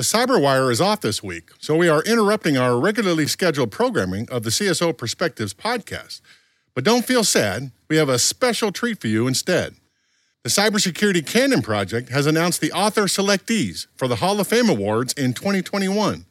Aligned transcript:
The 0.00 0.04
Cyberwire 0.04 0.72
is 0.72 0.80
off 0.80 1.02
this 1.02 1.22
week, 1.22 1.50
so 1.58 1.76
we 1.76 1.90
are 1.90 2.02
interrupting 2.04 2.56
our 2.56 2.80
regularly 2.80 3.26
scheduled 3.26 3.70
programming 3.70 4.26
of 4.30 4.44
the 4.44 4.48
CSO 4.48 4.96
Perspectives 4.96 5.52
podcast. 5.52 6.22
But 6.74 6.84
don't 6.84 7.04
feel 7.04 7.22
sad, 7.22 7.70
we 7.86 7.98
have 7.98 8.08
a 8.08 8.18
special 8.18 8.72
treat 8.72 8.98
for 8.98 9.08
you 9.08 9.26
instead. 9.26 9.74
The 10.42 10.48
Cybersecurity 10.48 11.26
Canon 11.26 11.60
Project 11.60 12.08
has 12.08 12.24
announced 12.24 12.62
the 12.62 12.72
author 12.72 13.02
selectees 13.02 13.88
for 13.94 14.08
the 14.08 14.16
Hall 14.16 14.40
of 14.40 14.46
Fame 14.46 14.70
Awards 14.70 15.12
in 15.12 15.34
2021. 15.34 16.24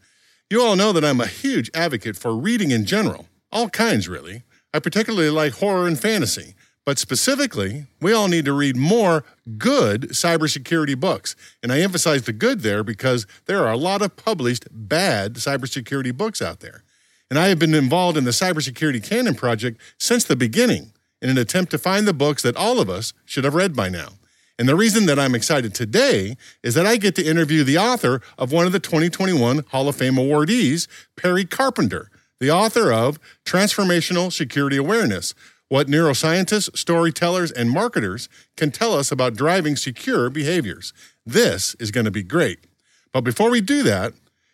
You 0.49 0.63
all 0.63 0.75
know 0.75 0.91
that 0.91 1.05
I'm 1.05 1.21
a 1.21 1.27
huge 1.27 1.69
advocate 1.75 2.17
for 2.17 2.35
reading 2.35 2.71
in 2.71 2.87
general, 2.87 3.27
all 3.51 3.69
kinds 3.69 4.09
really. 4.09 4.41
I 4.73 4.79
particularly 4.79 5.29
like 5.29 5.53
horror 5.53 5.85
and 5.85 5.99
fantasy, 5.99 6.55
but 6.89 6.97
specifically, 6.97 7.85
we 8.01 8.13
all 8.13 8.27
need 8.27 8.45
to 8.45 8.51
read 8.51 8.75
more 8.75 9.23
good 9.59 10.09
cybersecurity 10.09 10.99
books. 10.99 11.35
And 11.61 11.71
I 11.71 11.81
emphasize 11.81 12.23
the 12.23 12.33
good 12.33 12.61
there 12.61 12.83
because 12.83 13.27
there 13.45 13.63
are 13.63 13.71
a 13.71 13.77
lot 13.77 14.01
of 14.01 14.15
published 14.15 14.65
bad 14.71 15.35
cybersecurity 15.35 16.17
books 16.17 16.41
out 16.41 16.61
there. 16.61 16.81
And 17.29 17.37
I 17.37 17.49
have 17.49 17.59
been 17.59 17.75
involved 17.75 18.17
in 18.17 18.23
the 18.23 18.31
Cybersecurity 18.31 19.07
Canon 19.07 19.35
Project 19.35 19.79
since 19.99 20.23
the 20.23 20.35
beginning 20.35 20.91
in 21.21 21.29
an 21.29 21.37
attempt 21.37 21.69
to 21.73 21.77
find 21.77 22.07
the 22.07 22.11
books 22.11 22.41
that 22.41 22.55
all 22.55 22.79
of 22.79 22.89
us 22.89 23.13
should 23.23 23.43
have 23.43 23.53
read 23.53 23.75
by 23.75 23.89
now. 23.89 24.13
And 24.57 24.67
the 24.67 24.75
reason 24.75 25.05
that 25.05 25.19
I'm 25.19 25.35
excited 25.35 25.75
today 25.75 26.37
is 26.63 26.73
that 26.73 26.87
I 26.87 26.97
get 26.97 27.13
to 27.17 27.23
interview 27.23 27.63
the 27.63 27.77
author 27.77 28.19
of 28.35 28.51
one 28.51 28.65
of 28.65 28.71
the 28.71 28.79
2021 28.79 29.63
Hall 29.67 29.87
of 29.87 29.95
Fame 29.95 30.15
awardees, 30.15 30.87
Perry 31.15 31.45
Carpenter, 31.45 32.09
the 32.39 32.49
author 32.49 32.91
of 32.91 33.19
Transformational 33.45 34.33
Security 34.33 34.77
Awareness 34.77 35.35
What 35.69 35.87
Neuroscientists, 35.87 36.75
Storytellers, 36.75 37.51
and 37.51 37.69
Marketers 37.69 38.27
Can 38.57 38.71
Tell 38.71 38.93
Us 38.93 39.11
About 39.11 39.35
Driving 39.35 39.75
Secure 39.75 40.29
Behaviors. 40.31 40.93
This 41.25 41.75
is 41.75 41.91
going 41.91 42.05
to 42.05 42.11
be 42.11 42.23
great. 42.23 42.65
But 43.13 43.21
before 43.21 43.51
we 43.51 43.61
do 43.61 43.83
that, 43.83 44.13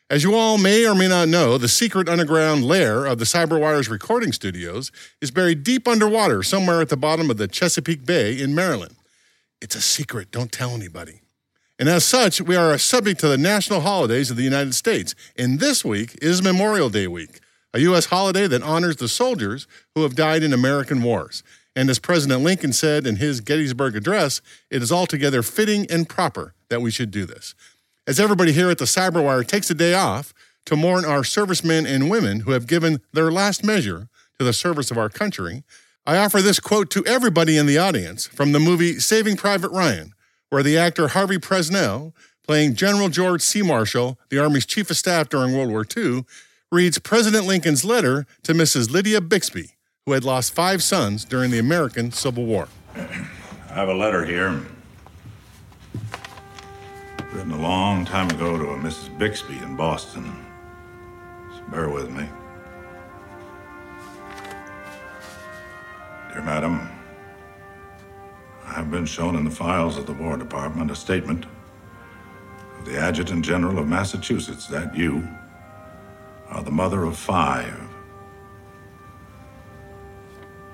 as 0.09 0.23
you 0.23 0.35
all 0.35 0.57
may 0.57 0.85
or 0.85 0.93
may 0.93 1.07
not 1.07 1.29
know, 1.29 1.57
the 1.57 1.69
secret 1.69 2.09
underground 2.09 2.65
lair 2.65 3.05
of 3.05 3.17
the 3.17 3.25
CyberWire's 3.25 3.89
recording 3.89 4.33
studios 4.33 4.91
is 5.21 5.31
buried 5.31 5.63
deep 5.63 5.87
underwater 5.87 6.43
somewhere 6.43 6.81
at 6.81 6.89
the 6.89 6.97
bottom 6.97 7.31
of 7.31 7.37
the 7.37 7.47
Chesapeake 7.47 8.05
Bay 8.05 8.39
in 8.39 8.53
Maryland. 8.53 8.97
It's 9.61 9.75
a 9.75 9.81
secret, 9.81 10.31
don't 10.31 10.51
tell 10.51 10.71
anybody. 10.71 11.21
And 11.79 11.89
as 11.89 12.05
such, 12.05 12.41
we 12.41 12.55
are 12.55 12.71
a 12.71 12.79
subject 12.79 13.21
to 13.21 13.27
the 13.27 13.37
national 13.37 13.81
holidays 13.81 14.29
of 14.29 14.37
the 14.37 14.43
United 14.43 14.75
States. 14.75 15.15
And 15.37 15.59
this 15.59 15.83
week 15.83 16.17
is 16.21 16.43
Memorial 16.43 16.89
Day 16.89 17.07
week, 17.07 17.39
a 17.75 17.79
U.S. 17.81 18.05
holiday 18.05 18.47
that 18.47 18.63
honors 18.63 18.95
the 18.95 19.07
soldiers 19.07 19.67
who 19.93 20.01
have 20.01 20.15
died 20.15 20.41
in 20.41 20.53
American 20.53 21.03
wars. 21.03 21.43
And 21.75 21.89
as 21.89 21.99
President 21.99 22.41
Lincoln 22.41 22.73
said 22.73 23.05
in 23.05 23.17
his 23.17 23.41
Gettysburg 23.41 23.95
Address, 23.95 24.41
it 24.71 24.81
is 24.81 24.91
altogether 24.91 25.43
fitting 25.43 25.85
and 25.91 26.09
proper 26.09 26.55
that 26.69 26.81
we 26.81 26.89
should 26.89 27.11
do 27.11 27.25
this 27.25 27.53
as 28.07 28.19
everybody 28.19 28.51
here 28.51 28.69
at 28.69 28.77
the 28.77 28.85
Cyberwire 28.85 29.45
takes 29.45 29.69
a 29.69 29.73
day 29.73 29.93
off 29.93 30.33
to 30.65 30.75
mourn 30.75 31.05
our 31.05 31.23
servicemen 31.23 31.85
and 31.85 32.09
women 32.09 32.41
who 32.41 32.51
have 32.51 32.67
given 32.67 33.01
their 33.13 33.31
last 33.31 33.63
measure 33.63 34.09
to 34.37 34.45
the 34.45 34.53
service 34.53 34.91
of 34.91 34.97
our 34.97 35.09
country, 35.09 35.63
I 36.05 36.17
offer 36.17 36.41
this 36.41 36.59
quote 36.59 36.89
to 36.91 37.05
everybody 37.05 37.57
in 37.57 37.65
the 37.65 37.77
audience 37.77 38.27
from 38.27 38.51
the 38.51 38.59
movie 38.59 38.99
Saving 38.99 39.37
Private 39.37 39.71
Ryan, 39.71 40.13
where 40.49 40.63
the 40.63 40.77
actor 40.77 41.09
Harvey 41.09 41.37
Presnell, 41.37 42.13
playing 42.43 42.75
General 42.75 43.09
George 43.09 43.41
C. 43.41 43.63
Marshall, 43.63 44.19
the 44.29 44.39
Army's 44.39 44.67
chief 44.67 44.91
of 44.91 44.97
staff 44.97 45.29
during 45.29 45.55
World 45.55 45.71
War 45.71 45.85
II, 45.95 46.25
reads 46.75 46.99
President 46.99 47.47
Lincoln's 47.47 47.85
letter 47.85 48.27
to 48.43 48.53
Mrs. 48.53 48.91
Lydia 48.91 49.21
Bixby, 49.21 49.77
who 50.05 50.11
had 50.11 50.25
lost 50.25 50.53
five 50.53 50.83
sons 50.83 51.23
during 51.23 51.49
the 51.49 51.57
American 51.57 52.11
Civil 52.11 52.45
War. 52.45 52.67
I 52.97 53.73
have 53.73 53.87
a 53.87 53.93
letter 53.93 54.25
here 54.25 54.61
written 57.31 57.53
a 57.53 57.61
long 57.61 58.03
time 58.03 58.29
ago 58.29 58.57
to 58.57 58.65
a 58.71 58.77
Mrs. 58.77 59.17
Bixby 59.17 59.57
in 59.59 59.77
Boston. 59.77 60.45
So 61.55 61.63
bear 61.71 61.87
with 61.87 62.09
me. 62.09 62.27
Dear 66.33 66.41
Madam, 66.41 66.89
I 68.65 68.73
have 68.73 68.91
been 68.91 69.05
shown 69.05 69.37
in 69.37 69.45
the 69.45 69.49
files 69.49 69.97
of 69.97 70.07
the 70.07 70.13
War 70.13 70.35
Department 70.35 70.91
a 70.91 70.95
statement 70.95 71.45
of 72.77 72.85
the 72.85 72.97
Adjutant 72.99 73.45
General 73.45 73.79
of 73.79 73.87
Massachusetts 73.87 74.67
that 74.67 74.93
you 74.93 75.25
are 76.49 76.63
the 76.63 76.71
mother 76.71 77.03
of 77.03 77.17
five 77.17 77.73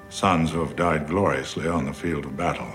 sons 0.09 0.52
who 0.52 0.59
have 0.59 0.76
died 0.76 1.08
gloriously 1.08 1.68
on 1.68 1.86
the 1.86 1.94
field 1.94 2.26
of 2.26 2.36
battle. 2.36 2.68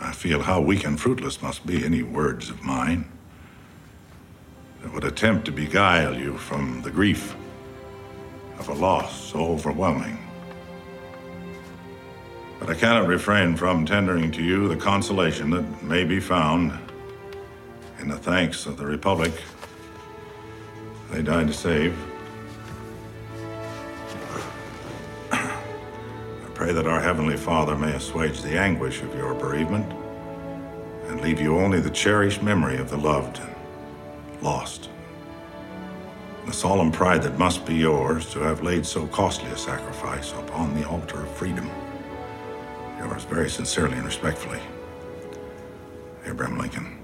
I 0.00 0.12
feel 0.12 0.40
how 0.40 0.60
weak 0.60 0.84
and 0.84 0.98
fruitless 0.98 1.42
must 1.42 1.66
be 1.66 1.84
any 1.84 2.02
words 2.02 2.50
of 2.50 2.62
mine 2.62 3.04
that 4.80 4.92
would 4.94 5.04
attempt 5.04 5.44
to 5.46 5.52
beguile 5.52 6.16
you 6.16 6.38
from 6.38 6.82
the 6.82 6.90
grief 6.90 7.34
of 8.58 8.68
a 8.68 8.74
loss 8.74 9.30
so 9.32 9.40
overwhelming. 9.40 10.18
But 12.60 12.70
I 12.70 12.74
cannot 12.74 13.08
refrain 13.08 13.56
from 13.56 13.84
tendering 13.86 14.30
to 14.32 14.42
you 14.42 14.68
the 14.68 14.76
consolation 14.76 15.50
that 15.50 15.82
may 15.82 16.04
be 16.04 16.20
found 16.20 16.72
in 17.98 18.08
the 18.08 18.16
thanks 18.16 18.66
of 18.66 18.76
the 18.76 18.86
Republic 18.86 19.32
they 21.10 21.22
died 21.22 21.46
to 21.46 21.52
save. 21.52 21.96
I 25.32 26.50
pray 26.54 26.72
that 26.72 26.86
our 26.86 27.00
Heavenly 27.00 27.36
Father 27.36 27.76
may 27.76 27.92
assuage 27.94 28.42
the 28.42 28.58
anguish 28.58 29.02
of 29.02 29.14
your 29.14 29.34
bereavement 29.34 29.90
and 31.06 31.20
leave 31.20 31.40
you 31.40 31.56
only 31.58 31.80
the 31.80 31.90
cherished 31.90 32.42
memory 32.42 32.76
of 32.76 32.90
the 32.90 32.96
loved 32.96 33.38
and 33.40 34.42
lost. 34.42 34.90
The 36.46 36.52
solemn 36.52 36.92
pride 36.92 37.22
that 37.22 37.38
must 37.38 37.64
be 37.66 37.74
yours 37.74 38.30
to 38.32 38.40
have 38.40 38.62
laid 38.62 38.84
so 38.84 39.06
costly 39.08 39.50
a 39.50 39.56
sacrifice 39.56 40.32
upon 40.32 40.74
the 40.74 40.86
altar 40.88 41.22
of 41.22 41.30
freedom. 41.30 41.70
Yours 42.98 43.24
very 43.24 43.50
sincerely 43.50 43.96
and 43.96 44.04
respectfully, 44.06 44.60
Abraham 46.26 46.58
Lincoln. 46.58 46.97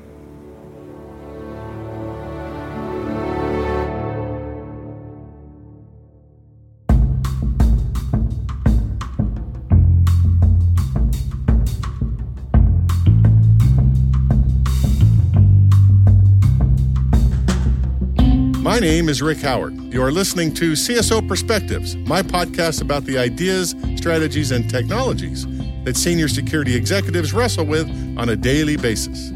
Name 18.85 19.09
is 19.09 19.23
Rick 19.23 19.39
Howard. 19.39 19.95
You 19.95 20.03
are 20.03 20.13
listening 20.13 20.53
to 20.57 20.73
CSO 20.73 21.27
Perspectives, 21.27 21.97
my 21.97 22.21
podcast 22.21 22.83
about 22.83 23.07
the 23.07 23.17
ideas, 23.17 23.75
strategies, 23.97 24.51
and 24.51 24.69
technologies 24.69 25.47
that 25.85 25.97
senior 25.97 26.29
security 26.29 26.77
executives 26.77 27.33
wrestle 27.33 27.65
with 27.65 27.89
on 28.19 28.29
a 28.29 28.37
daily 28.37 28.77
basis. 28.77 29.31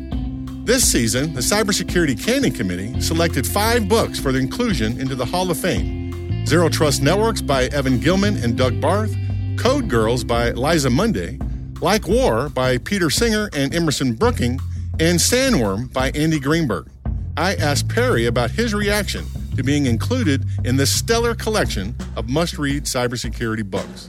This 0.66 0.86
season, 0.86 1.32
the 1.32 1.40
Cybersecurity 1.40 2.22
Canon 2.22 2.52
Committee 2.52 3.00
selected 3.00 3.46
five 3.46 3.88
books 3.88 4.20
for 4.20 4.36
inclusion 4.36 5.00
into 5.00 5.14
the 5.14 5.24
Hall 5.24 5.50
of 5.50 5.58
Fame 5.58 6.44
Zero 6.44 6.68
Trust 6.68 7.00
Networks 7.00 7.40
by 7.40 7.68
Evan 7.68 7.98
Gilman 8.00 8.36
and 8.44 8.54
Doug 8.54 8.78
Barth, 8.82 9.16
Code 9.56 9.88
Girls 9.88 10.24
by 10.24 10.50
Liza 10.50 10.90
Mundy, 10.90 11.38
Like 11.80 12.06
War 12.06 12.50
by 12.50 12.76
Peter 12.76 13.08
Singer 13.08 13.48
and 13.54 13.74
Emerson 13.74 14.12
Brooking, 14.12 14.60
and 15.00 15.18
Sandworm 15.18 15.90
by 15.90 16.10
Andy 16.10 16.38
Greenberg. 16.38 16.90
I 17.38 17.54
asked 17.54 17.88
Perry 17.88 18.26
about 18.26 18.50
his 18.50 18.74
reaction 18.74 19.24
to 19.58 19.64
being 19.64 19.86
included 19.86 20.46
in 20.64 20.76
this 20.76 20.88
stellar 20.88 21.34
collection 21.34 21.92
of 22.14 22.28
must 22.28 22.58
read 22.58 22.84
cybersecurity 22.84 23.68
books. 23.68 24.08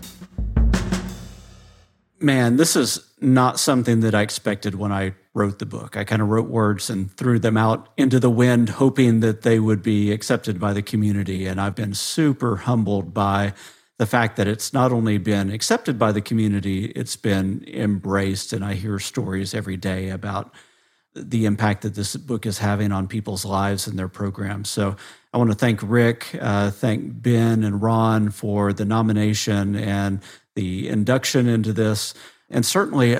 Man, 2.20 2.58
this 2.58 2.76
is 2.76 3.12
not 3.20 3.60
something 3.60 4.02
that 4.02 4.14
I 4.14 4.22
expected 4.22 4.76
when 4.76 4.92
I 4.92 5.16
wrote 5.34 5.58
the 5.58 5.66
book. 5.66 5.98
I 5.98 6.04
kind 6.04 6.22
of 6.22 6.28
wrote 6.28 6.50
words 6.50 6.88
and 6.92 7.12
threw 7.12 7.40
them 7.40 7.58
out 7.58 7.90
into 7.98 8.20
the 8.20 8.30
wind, 8.30 8.70
hoping 8.70 9.22
that 9.22 9.42
they 9.42 9.60
would 9.60 9.82
be 9.82 10.12
accepted 10.12 10.60
by 10.60 10.72
the 10.72 10.84
community. 10.84 11.48
And 11.48 11.60
I've 11.60 11.76
been 11.76 11.96
super 11.96 12.58
humbled 12.58 13.12
by 13.12 13.54
the 13.98 14.06
fact 14.06 14.38
that 14.38 14.48
it's 14.48 14.72
not 14.72 14.92
only 14.92 15.18
been 15.18 15.50
accepted 15.50 15.98
by 15.98 16.12
the 16.12 16.22
community, 16.22 16.86
it's 16.96 17.16
been 17.16 17.66
embraced. 17.68 18.54
And 18.54 18.64
I 18.64 18.76
hear 18.76 19.00
stories 19.00 19.56
every 19.56 19.78
day 19.78 20.10
about 20.10 20.54
the 21.22 21.46
impact 21.46 21.82
that 21.84 21.96
this 21.96 22.16
book 22.16 22.46
is 22.46 22.58
having 22.58 22.92
on 22.92 23.08
people's 23.08 23.46
lives 23.46 23.88
and 23.88 23.98
their 23.98 24.08
programs. 24.08 24.70
So 24.70 24.96
I 25.34 25.38
want 25.38 25.52
to 25.52 25.56
thank 25.56 25.80
Rick, 25.84 26.38
uh, 26.40 26.72
thank 26.72 27.22
Ben 27.22 27.64
and 27.64 27.82
Ron 27.82 28.30
for 28.32 28.74
the 28.74 28.86
nomination 28.86 29.76
and 29.76 30.22
the 30.56 30.88
induction 30.90 31.48
into 31.48 31.74
this. 31.74 32.14
And 32.50 32.66
certainly, 32.66 33.18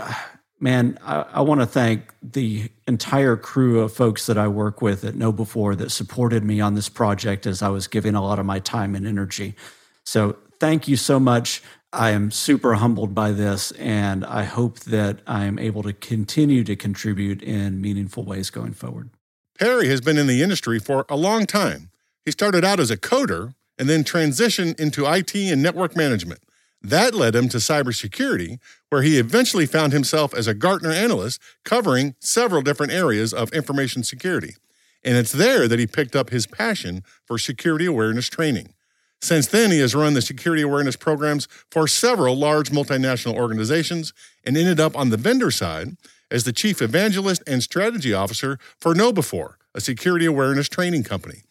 man, 0.60 0.98
I, 1.04 1.26
I 1.34 1.42
want 1.42 1.62
to 1.62 1.68
thank 1.68 2.14
the 2.22 2.72
entire 2.88 3.38
crew 3.38 3.80
of 3.82 3.94
folks 3.94 4.26
that 4.26 4.38
I 4.38 4.48
work 4.48 4.82
with 4.82 5.06
at 5.06 5.14
KnowBe4 5.16 5.78
that 5.78 5.92
supported 5.92 6.44
me 6.44 6.60
on 6.60 6.74
this 6.74 6.90
project 6.90 7.46
as 7.46 7.62
I 7.62 7.70
was 7.70 7.88
giving 7.88 8.16
a 8.16 8.24
lot 8.24 8.40
of 8.40 8.46
my 8.46 8.60
time 8.60 8.96
and 8.96 9.06
energy. 9.06 9.56
So 10.04 10.38
thank 10.60 10.88
you 10.88 10.96
so 10.96 11.20
much. 11.20 11.62
I 11.92 12.12
am 12.12 12.30
super 12.30 12.76
humbled 12.76 13.16
by 13.16 13.32
this, 13.32 13.72
and 13.72 14.24
I 14.24 14.44
hope 14.44 14.80
that 14.82 15.22
I 15.26 15.46
am 15.46 15.58
able 15.58 15.82
to 15.84 15.94
continue 15.94 16.64
to 16.64 16.76
contribute 16.76 17.42
in 17.42 17.82
meaningful 17.82 18.24
ways 18.24 18.52
going 18.52 18.74
forward. 18.74 19.10
Perry 19.58 19.88
has 19.88 20.00
been 20.00 20.18
in 20.18 20.28
the 20.28 20.44
industry 20.44 20.78
for 20.78 21.06
a 21.10 21.18
long 21.18 21.48
time. 21.48 21.90
He 22.24 22.32
started 22.32 22.64
out 22.64 22.80
as 22.80 22.92
a 22.92 22.98
coder 22.98 23.56
and 23.80 23.90
then 23.90 24.04
transitioned 24.04 24.80
into 24.80 25.12
IT 25.12 25.34
and 25.34 25.64
network 25.64 25.96
management. 25.96 26.42
That 26.82 27.16
led 27.16 27.36
him 27.36 27.50
to 27.50 27.58
cybersecurity, 27.58 28.60
where 28.90 29.02
he 29.02 29.18
eventually 29.18 29.66
found 29.66 29.92
himself 29.92 30.34
as 30.34 30.48
a 30.48 30.54
Gartner 30.54 30.92
analyst 30.92 31.42
covering 31.66 32.14
several 32.20 32.62
different 32.62 32.94
areas 32.94 33.34
of 33.34 33.52
information 33.52 34.04
security. 34.04 34.56
And 35.04 35.18
it's 35.18 35.32
there 35.32 35.68
that 35.68 35.80
he 35.80 35.88
picked 35.88 36.16
up 36.16 36.30
his 36.30 36.46
passion 36.46 37.04
for 37.26 37.38
security 37.40 37.86
awareness 37.86 38.30
training. 38.30 38.74
Since 39.22 39.48
then, 39.48 39.72
he 39.72 39.80
has 39.80 39.94
run 39.94 40.14
the 40.14 40.22
security 40.22 40.62
awareness 40.62 40.96
programs 40.96 41.48
for 41.70 41.88
several 41.88 42.36
large 42.36 42.72
multinational 42.72 43.36
organizations 43.36 44.14
and 44.46 44.56
ended 44.56 44.80
up 44.80 44.98
on 44.98 45.10
the 45.10 45.18
vendor 45.18 45.52
side 45.52 45.98
as 46.32 46.44
the 46.44 46.54
chief 46.54 46.82
evangelist 46.82 47.44
and 47.46 47.62
strategy 47.62 48.14
officer 48.14 48.60
for 48.80 48.94
KnowBe4, 48.94 49.56
a 49.76 49.82
security 49.82 50.26
awareness 50.26 50.70
training 50.70 51.04
company. 51.04 51.44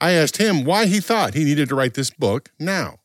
I 0.00 0.12
asked 0.12 0.36
him 0.36 0.64
why 0.64 0.86
he 0.86 1.00
thought 1.00 1.34
he 1.34 1.44
needed 1.44 1.68
to 1.70 1.74
write 1.74 1.94
this 1.94 2.10
book 2.10 2.50
now. 2.58 2.98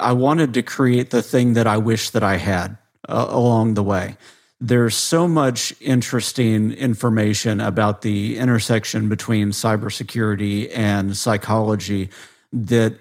I 0.00 0.12
wanted 0.12 0.54
to 0.54 0.62
create 0.62 1.10
the 1.10 1.22
thing 1.22 1.54
that 1.54 1.66
I 1.66 1.76
wish 1.76 2.10
that 2.10 2.22
I 2.22 2.36
had 2.36 2.78
uh, 3.08 3.26
along 3.28 3.74
the 3.74 3.82
way. 3.82 4.16
There's 4.60 4.96
so 4.96 5.28
much 5.28 5.74
interesting 5.80 6.72
information 6.72 7.60
about 7.60 8.02
the 8.02 8.38
intersection 8.38 9.08
between 9.08 9.50
cybersecurity 9.50 10.70
and 10.74 11.16
psychology 11.16 12.10
that 12.52 12.98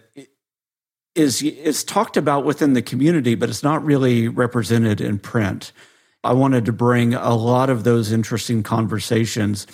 is 1.17 1.41
is 1.41 1.83
talked 1.83 2.15
about 2.15 2.45
within 2.45 2.73
the 2.73 2.81
community, 2.81 3.35
but 3.35 3.49
it's 3.49 3.63
not 3.63 3.83
really 3.83 4.27
represented 4.27 5.01
in 5.01 5.17
print. 5.17 5.71
I 6.23 6.33
wanted 6.33 6.65
to 6.65 6.71
bring 6.71 7.13
a 7.15 7.33
lot 7.33 7.69
of 7.69 7.83
those 7.83 8.11
interesting 8.11 8.61
conversations 8.61 9.65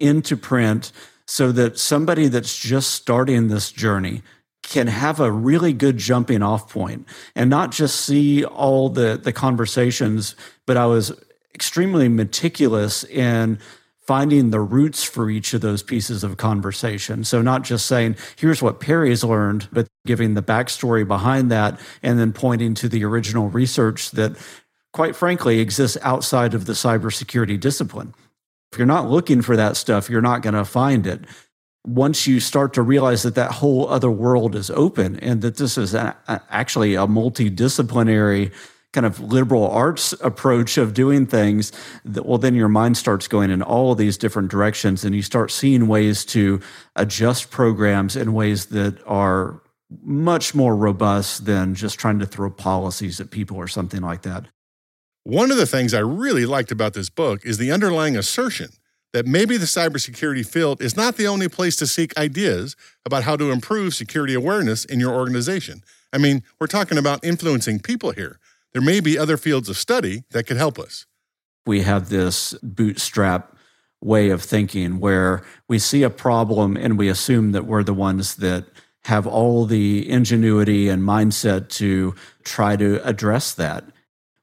into 0.00 0.36
print 0.36 0.92
so 1.26 1.52
that 1.52 1.78
somebody 1.78 2.26
that's 2.26 2.58
just 2.58 2.90
starting 2.90 3.48
this 3.48 3.70
journey 3.70 4.22
can 4.62 4.88
have 4.88 5.20
a 5.20 5.30
really 5.30 5.72
good 5.72 5.98
jumping 5.98 6.42
off 6.42 6.70
point 6.70 7.06
and 7.34 7.48
not 7.48 7.70
just 7.70 8.00
see 8.00 8.44
all 8.44 8.88
the 8.88 9.18
the 9.22 9.32
conversations 9.32 10.36
but 10.66 10.76
i 10.76 10.84
was 10.84 11.12
extremely 11.54 12.08
meticulous 12.08 13.02
in 13.04 13.58
finding 14.08 14.48
the 14.48 14.60
roots 14.60 15.04
for 15.04 15.28
each 15.28 15.52
of 15.52 15.60
those 15.60 15.82
pieces 15.82 16.24
of 16.24 16.38
conversation. 16.38 17.22
So 17.24 17.42
not 17.42 17.62
just 17.62 17.84
saying 17.84 18.16
here's 18.36 18.62
what 18.62 18.80
perry's 18.80 19.22
learned 19.22 19.68
but 19.70 19.86
giving 20.06 20.32
the 20.32 20.42
backstory 20.42 21.06
behind 21.06 21.50
that 21.50 21.78
and 22.02 22.18
then 22.18 22.32
pointing 22.32 22.72
to 22.76 22.88
the 22.88 23.04
original 23.04 23.50
research 23.50 24.12
that 24.12 24.34
quite 24.94 25.14
frankly 25.14 25.60
exists 25.60 25.98
outside 26.00 26.54
of 26.54 26.64
the 26.64 26.72
cybersecurity 26.72 27.60
discipline. 27.60 28.14
If 28.72 28.78
you're 28.78 28.86
not 28.86 29.10
looking 29.10 29.42
for 29.42 29.56
that 29.56 29.76
stuff 29.76 30.08
you're 30.08 30.22
not 30.22 30.40
going 30.40 30.54
to 30.54 30.64
find 30.64 31.06
it. 31.06 31.26
Once 31.86 32.26
you 32.26 32.40
start 32.40 32.72
to 32.74 32.82
realize 32.82 33.24
that 33.24 33.34
that 33.34 33.52
whole 33.52 33.86
other 33.90 34.10
world 34.10 34.56
is 34.56 34.70
open 34.70 35.18
and 35.20 35.42
that 35.42 35.58
this 35.58 35.76
is 35.76 35.92
a, 35.92 36.16
actually 36.48 36.94
a 36.94 37.06
multidisciplinary 37.06 38.52
kind 38.92 39.04
of 39.04 39.20
liberal 39.20 39.68
arts 39.68 40.12
approach 40.22 40.78
of 40.78 40.94
doing 40.94 41.26
things 41.26 41.72
that, 42.04 42.24
well 42.24 42.38
then 42.38 42.54
your 42.54 42.68
mind 42.68 42.96
starts 42.96 43.28
going 43.28 43.50
in 43.50 43.62
all 43.62 43.92
of 43.92 43.98
these 43.98 44.16
different 44.16 44.50
directions 44.50 45.04
and 45.04 45.14
you 45.14 45.22
start 45.22 45.50
seeing 45.50 45.86
ways 45.86 46.24
to 46.24 46.60
adjust 46.96 47.50
programs 47.50 48.16
in 48.16 48.32
ways 48.32 48.66
that 48.66 48.98
are 49.06 49.60
much 50.02 50.54
more 50.54 50.74
robust 50.74 51.44
than 51.44 51.74
just 51.74 51.98
trying 51.98 52.18
to 52.18 52.26
throw 52.26 52.50
policies 52.50 53.20
at 53.20 53.30
people 53.30 53.56
or 53.56 53.68
something 53.68 54.00
like 54.00 54.22
that 54.22 54.46
one 55.24 55.50
of 55.50 55.58
the 55.58 55.66
things 55.66 55.92
i 55.92 55.98
really 55.98 56.46
liked 56.46 56.70
about 56.70 56.94
this 56.94 57.10
book 57.10 57.44
is 57.44 57.58
the 57.58 57.70
underlying 57.70 58.16
assertion 58.16 58.70
that 59.12 59.26
maybe 59.26 59.56
the 59.56 59.66
cybersecurity 59.66 60.46
field 60.46 60.82
is 60.82 60.96
not 60.96 61.16
the 61.16 61.26
only 61.26 61.48
place 61.48 61.76
to 61.76 61.86
seek 61.86 62.16
ideas 62.18 62.76
about 63.06 63.22
how 63.22 63.36
to 63.36 63.50
improve 63.50 63.94
security 63.94 64.34
awareness 64.34 64.84
in 64.84 65.00
your 65.00 65.14
organization. 65.14 65.82
I 66.12 66.18
mean, 66.18 66.42
we're 66.60 66.66
talking 66.66 66.98
about 66.98 67.24
influencing 67.24 67.80
people 67.80 68.10
here. 68.10 68.38
There 68.72 68.82
may 68.82 69.00
be 69.00 69.18
other 69.18 69.36
fields 69.36 69.68
of 69.68 69.76
study 69.76 70.24
that 70.30 70.46
could 70.46 70.56
help 70.56 70.78
us. 70.78 71.06
We 71.66 71.82
have 71.82 72.08
this 72.08 72.54
bootstrap 72.62 73.54
way 74.00 74.30
of 74.30 74.42
thinking 74.42 75.00
where 75.00 75.42
we 75.68 75.78
see 75.78 76.02
a 76.02 76.10
problem 76.10 76.76
and 76.76 76.98
we 76.98 77.08
assume 77.08 77.52
that 77.52 77.66
we're 77.66 77.82
the 77.82 77.94
ones 77.94 78.36
that 78.36 78.66
have 79.04 79.26
all 79.26 79.64
the 79.64 80.08
ingenuity 80.08 80.88
and 80.88 81.02
mindset 81.02 81.68
to 81.68 82.14
try 82.44 82.76
to 82.76 83.00
address 83.06 83.54
that 83.54 83.84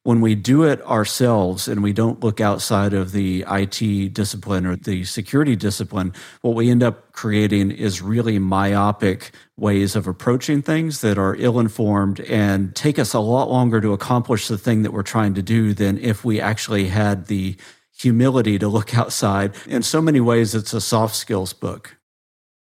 when 0.05 0.21
we 0.21 0.35
do 0.35 0.61
it 0.61 0.79
ourselves 0.83 1.67
and 1.67 1.81
we 1.81 1.91
don't 1.91 2.23
look 2.23 2.39
outside 2.39 2.93
of 2.93 3.11
the 3.11 3.43
IT 3.49 4.13
discipline 4.13 4.63
or 4.67 4.75
the 4.75 5.03
security 5.03 5.55
discipline, 5.55 6.13
what 6.41 6.53
we 6.53 6.69
end 6.69 6.83
up 6.83 7.11
creating 7.11 7.71
is 7.71 8.03
really 8.03 8.37
myopic 8.37 9.31
ways 9.57 9.95
of 9.95 10.05
approaching 10.05 10.61
things 10.61 11.01
that 11.01 11.17
are 11.17 11.35
ill 11.37 11.59
informed 11.59 12.19
and 12.19 12.75
take 12.75 12.99
us 12.99 13.15
a 13.15 13.19
lot 13.19 13.49
longer 13.49 13.81
to 13.81 13.93
accomplish 13.93 14.47
the 14.47 14.59
thing 14.59 14.83
that 14.83 14.93
we're 14.93 15.01
trying 15.01 15.33
to 15.33 15.41
do 15.41 15.73
than 15.73 15.97
if 15.97 16.23
we 16.23 16.39
actually 16.39 16.85
had 16.85 17.25
the 17.25 17.55
humility 17.97 18.59
to 18.59 18.67
look 18.67 18.95
outside. 18.97 19.55
In 19.65 19.81
so 19.81 20.03
many 20.03 20.19
ways, 20.19 20.53
it's 20.53 20.73
a 20.75 20.81
soft 20.81 21.15
skills 21.15 21.51
book 21.51 21.97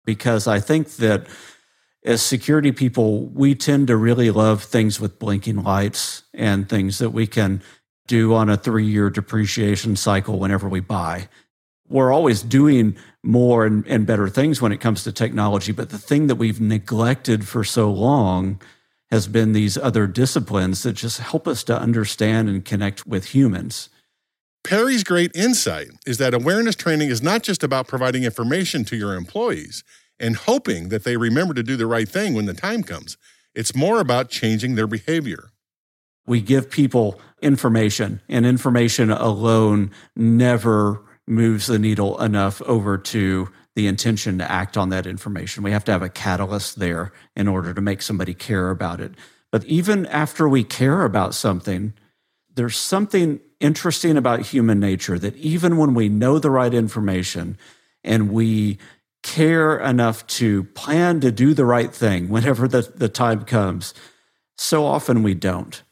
because 0.07 0.47
I 0.47 0.61
think 0.61 0.93
that 0.97 1.26
as 2.09 2.23
security 2.23 2.73
people, 2.73 3.27
we 3.27 3.55
tend 3.55 3.87
to 3.87 3.97
really 3.97 4.31
love 4.31 4.65
things 4.65 4.99
with 4.99 5.19
blinking 5.19 5.62
lights 5.62 6.23
and 6.33 6.67
things 6.67 6.97
that 6.99 7.11
we 7.11 7.27
can 7.27 7.62
do 8.07 8.35
on 8.35 8.49
a 8.49 8.57
three 8.57 8.87
year 8.87 9.11
depreciation 9.11 9.95
cycle 9.95 10.38
whenever 10.38 10.67
we 10.71 10.81
buy. 10.81 11.29
We're 11.87 12.11
always 12.11 12.43
doing 12.43 12.97
more 13.23 13.67
and, 13.67 13.87
and, 13.87 14.07
better 14.07 14.29
things 14.31 14.62
when 14.62 14.73
it 14.73 14.81
comes 14.81 15.05
to 15.05 15.12
technology, 15.12 15.71
but 15.71 15.91
the 15.91 15.99
thing 15.99 16.29
that 16.29 16.37
we've 16.37 16.61
neglected 16.62 17.47
for 17.47 17.62
so 17.62 17.91
long 17.91 18.59
has 19.11 19.29
been 19.29 19.53
these 19.53 19.77
other 19.77 20.07
disciplines 20.07 20.83
that 20.85 20.95
just 20.95 21.21
help 21.21 21.47
us 21.47 21.62
to 21.65 21.79
understand 21.79 22.49
and 22.49 22.65
connect 22.65 23.07
with 23.07 23.35
humans. 23.35 23.91
Perry's 24.65 25.05
great 25.05 25.31
insight 25.35 25.88
is 26.07 26.17
that 26.19 26.33
awareness 26.33 26.75
training 26.75 27.11
is 27.11 27.23
not 27.23 27.43
just 27.43 27.62
about 27.62 27.87
providing 27.87 28.25
information 28.25 28.85
to 28.87 28.97
your 28.97 29.15
employees 29.15 29.85
and 30.21 30.37
hoping 30.37 30.89
that 30.89 31.05
they 31.05 31.17
remember 31.17 31.55
to 31.55 31.63
do 31.63 31.77
the 31.77 31.87
right 31.87 32.09
thing 32.09 32.35
when 32.35 32.47
the 32.47 32.55
time 32.55 32.83
comes. 32.83 33.17
It's 33.55 33.75
more 33.75 34.01
about 34.01 34.31
changing 34.31 34.75
their 34.75 34.87
behavior. 34.87 35.51
We 36.27 36.41
give 36.41 36.71
people 36.71 37.21
information, 37.41 38.21
and 38.29 38.45
information 38.45 39.11
alone 39.11 39.91
never 40.15 41.01
moves 41.27 41.67
the 41.67 41.79
needle 41.79 42.21
enough 42.21 42.61
over 42.63 42.99
to 42.99 43.49
the 43.75 43.87
intention 43.87 44.39
to 44.39 44.51
act 44.51 44.77
on 44.77 44.89
that 44.89 45.07
information. 45.07 45.63
We 45.63 45.71
have 45.71 45.85
to 45.85 45.93
have 45.93 46.03
a 46.03 46.09
catalyst 46.09 46.79
there 46.79 47.13
in 47.37 47.49
order 47.49 47.73
to 47.73 47.81
make 47.81 48.03
somebody 48.03 48.35
care 48.35 48.71
about 48.71 49.01
it. 49.01 49.13
But 49.53 49.65
even 49.65 50.07
after 50.07 50.49
we 50.49 50.65
care 50.65 51.05
about 51.05 51.35
something, 51.35 51.95
there's 52.55 52.77
something 52.77 53.41
interesting 53.61 54.17
about 54.17 54.47
human 54.47 54.81
nature 54.81 55.19
that 55.19 55.37
even 55.37 55.77
when 55.77 55.95
we 55.95 56.09
know 56.09 56.39
the 56.39 56.51
right 56.51 56.75
information 56.75 57.57
and 58.03 58.31
we 58.31 58.79
care 59.23 59.79
enough 59.79 60.27
to 60.27 60.65
plan 60.65 61.21
to 61.21 61.33
do 61.33 61.55
the 61.55 61.65
right 61.65 61.93
thing 61.93 62.29
whenever 62.29 62.69
the, 62.69 62.83
the 62.83 63.09
time 63.09 63.45
comes, 63.45 63.95
so 64.57 64.85
often 64.85 65.23
we 65.23 65.35
don't. 65.35 65.83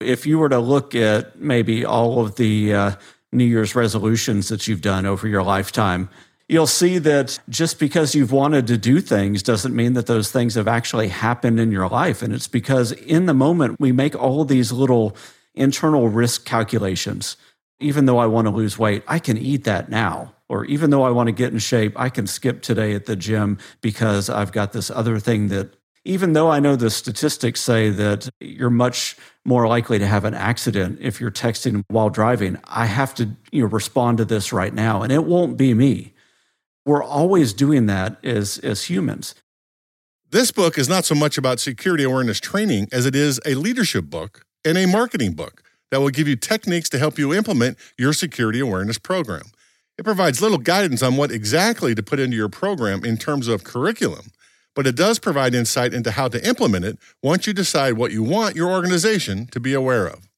If 0.00 0.26
you 0.26 0.38
were 0.38 0.48
to 0.48 0.58
look 0.58 0.94
at 0.94 1.40
maybe 1.40 1.84
all 1.84 2.20
of 2.20 2.36
the 2.36 2.74
uh, 2.74 2.92
New 3.32 3.44
Year's 3.44 3.74
resolutions 3.74 4.48
that 4.48 4.66
you've 4.66 4.80
done 4.80 5.06
over 5.06 5.26
your 5.26 5.42
lifetime, 5.42 6.08
you'll 6.48 6.66
see 6.66 6.98
that 6.98 7.38
just 7.48 7.78
because 7.78 8.14
you've 8.14 8.32
wanted 8.32 8.66
to 8.68 8.78
do 8.78 9.00
things 9.00 9.42
doesn't 9.42 9.74
mean 9.74 9.92
that 9.94 10.06
those 10.06 10.30
things 10.30 10.54
have 10.54 10.68
actually 10.68 11.08
happened 11.08 11.60
in 11.60 11.70
your 11.70 11.88
life. 11.88 12.22
And 12.22 12.32
it's 12.32 12.48
because 12.48 12.92
in 12.92 13.26
the 13.26 13.34
moment 13.34 13.78
we 13.78 13.92
make 13.92 14.14
all 14.14 14.44
these 14.44 14.72
little 14.72 15.16
internal 15.54 16.08
risk 16.08 16.44
calculations. 16.44 17.36
Even 17.80 18.06
though 18.06 18.18
I 18.18 18.26
want 18.26 18.46
to 18.46 18.54
lose 18.54 18.78
weight, 18.78 19.04
I 19.06 19.18
can 19.18 19.36
eat 19.36 19.64
that 19.64 19.88
now. 19.88 20.34
Or 20.48 20.64
even 20.64 20.90
though 20.90 21.02
I 21.02 21.10
want 21.10 21.26
to 21.26 21.32
get 21.32 21.52
in 21.52 21.58
shape, 21.58 21.98
I 21.98 22.08
can 22.08 22.26
skip 22.26 22.62
today 22.62 22.94
at 22.94 23.06
the 23.06 23.16
gym 23.16 23.58
because 23.80 24.30
I've 24.30 24.52
got 24.52 24.72
this 24.72 24.90
other 24.90 25.18
thing 25.18 25.48
that, 25.48 25.74
even 26.04 26.32
though 26.32 26.50
I 26.50 26.58
know 26.58 26.74
the 26.74 26.88
statistics 26.90 27.60
say 27.60 27.90
that 27.90 28.30
you're 28.40 28.70
much 28.70 29.16
more 29.44 29.68
likely 29.68 29.98
to 29.98 30.06
have 30.06 30.24
an 30.24 30.32
accident 30.32 30.98
if 31.02 31.20
you're 31.20 31.30
texting 31.30 31.84
while 31.88 32.08
driving, 32.08 32.58
I 32.64 32.86
have 32.86 33.14
to 33.16 33.28
you 33.52 33.62
know, 33.62 33.68
respond 33.68 34.18
to 34.18 34.24
this 34.24 34.52
right 34.52 34.72
now. 34.72 35.02
And 35.02 35.12
it 35.12 35.24
won't 35.24 35.58
be 35.58 35.74
me. 35.74 36.14
We're 36.86 37.02
always 37.02 37.52
doing 37.52 37.86
that 37.86 38.24
as, 38.24 38.56
as 38.58 38.84
humans. 38.84 39.34
This 40.30 40.50
book 40.50 40.78
is 40.78 40.88
not 40.88 41.04
so 41.04 41.14
much 41.14 41.36
about 41.36 41.60
security 41.60 42.04
awareness 42.04 42.40
training 42.40 42.88
as 42.92 43.04
it 43.04 43.14
is 43.14 43.40
a 43.44 43.54
leadership 43.54 44.06
book 44.06 44.42
and 44.64 44.78
a 44.78 44.86
marketing 44.86 45.32
book 45.32 45.62
that 45.90 46.00
will 46.00 46.10
give 46.10 46.28
you 46.28 46.36
techniques 46.36 46.88
to 46.90 46.98
help 46.98 47.18
you 47.18 47.34
implement 47.34 47.78
your 47.98 48.12
security 48.12 48.60
awareness 48.60 48.98
program. 48.98 49.44
It 49.98 50.04
provides 50.04 50.40
little 50.40 50.58
guidance 50.58 51.02
on 51.02 51.16
what 51.16 51.32
exactly 51.32 51.92
to 51.96 52.02
put 52.04 52.20
into 52.20 52.36
your 52.36 52.48
program 52.48 53.04
in 53.04 53.16
terms 53.16 53.48
of 53.48 53.64
curriculum, 53.64 54.30
but 54.76 54.86
it 54.86 54.94
does 54.94 55.18
provide 55.18 55.56
insight 55.56 55.92
into 55.92 56.12
how 56.12 56.28
to 56.28 56.46
implement 56.46 56.84
it 56.84 56.98
once 57.20 57.48
you 57.48 57.52
decide 57.52 57.94
what 57.94 58.12
you 58.12 58.22
want 58.22 58.54
your 58.54 58.70
organization 58.70 59.48
to 59.48 59.58
be 59.58 59.74
aware 59.74 60.06
of. 60.06 60.28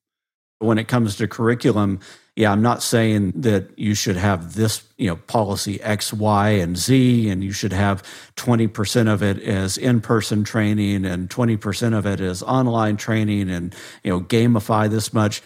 When 0.60 0.78
it 0.78 0.88
comes 0.88 1.16
to 1.16 1.28
curriculum, 1.28 2.00
yeah, 2.36 2.52
I'm 2.52 2.62
not 2.62 2.82
saying 2.82 3.32
that 3.36 3.78
you 3.78 3.94
should 3.94 4.16
have 4.16 4.54
this, 4.54 4.82
you 4.96 5.08
know, 5.08 5.16
policy 5.16 5.78
X, 5.82 6.10
Y, 6.10 6.48
and 6.50 6.76
Z, 6.76 7.28
and 7.28 7.44
you 7.44 7.52
should 7.52 7.74
have 7.74 8.02
20% 8.36 9.12
of 9.12 9.22
it 9.22 9.42
as 9.42 9.76
in-person 9.76 10.44
training 10.44 11.04
and 11.04 11.28
20% 11.28 11.98
of 11.98 12.06
it 12.06 12.20
as 12.20 12.42
online 12.42 12.96
training 12.96 13.50
and, 13.50 13.74
you 14.04 14.10
know, 14.10 14.20
gamify 14.20 14.88
this 14.88 15.12
much. 15.12 15.42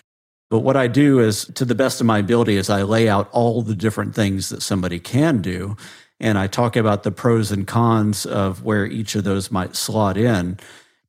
But 0.54 0.61
what 0.61 0.76
I 0.76 0.87
do 0.87 1.18
is, 1.18 1.46
to 1.46 1.64
the 1.64 1.75
best 1.75 2.00
of 2.00 2.06
my 2.06 2.18
ability, 2.18 2.54
is 2.54 2.70
I 2.70 2.82
lay 2.82 3.08
out 3.08 3.28
all 3.32 3.61
the 3.61 3.75
different 3.75 4.14
things 4.14 4.50
that 4.50 4.62
somebody 4.62 5.00
can 5.00 5.42
do. 5.42 5.76
And 6.20 6.38
I 6.38 6.46
talk 6.46 6.76
about 6.76 7.02
the 7.02 7.11
pros 7.11 7.50
and 7.50 7.66
cons 7.66 8.25
of 8.25 8.62
where 8.62 8.87
each 8.87 9.16
of 9.16 9.25
those 9.25 9.50
might 9.50 9.75
slot 9.75 10.16
in. 10.16 10.61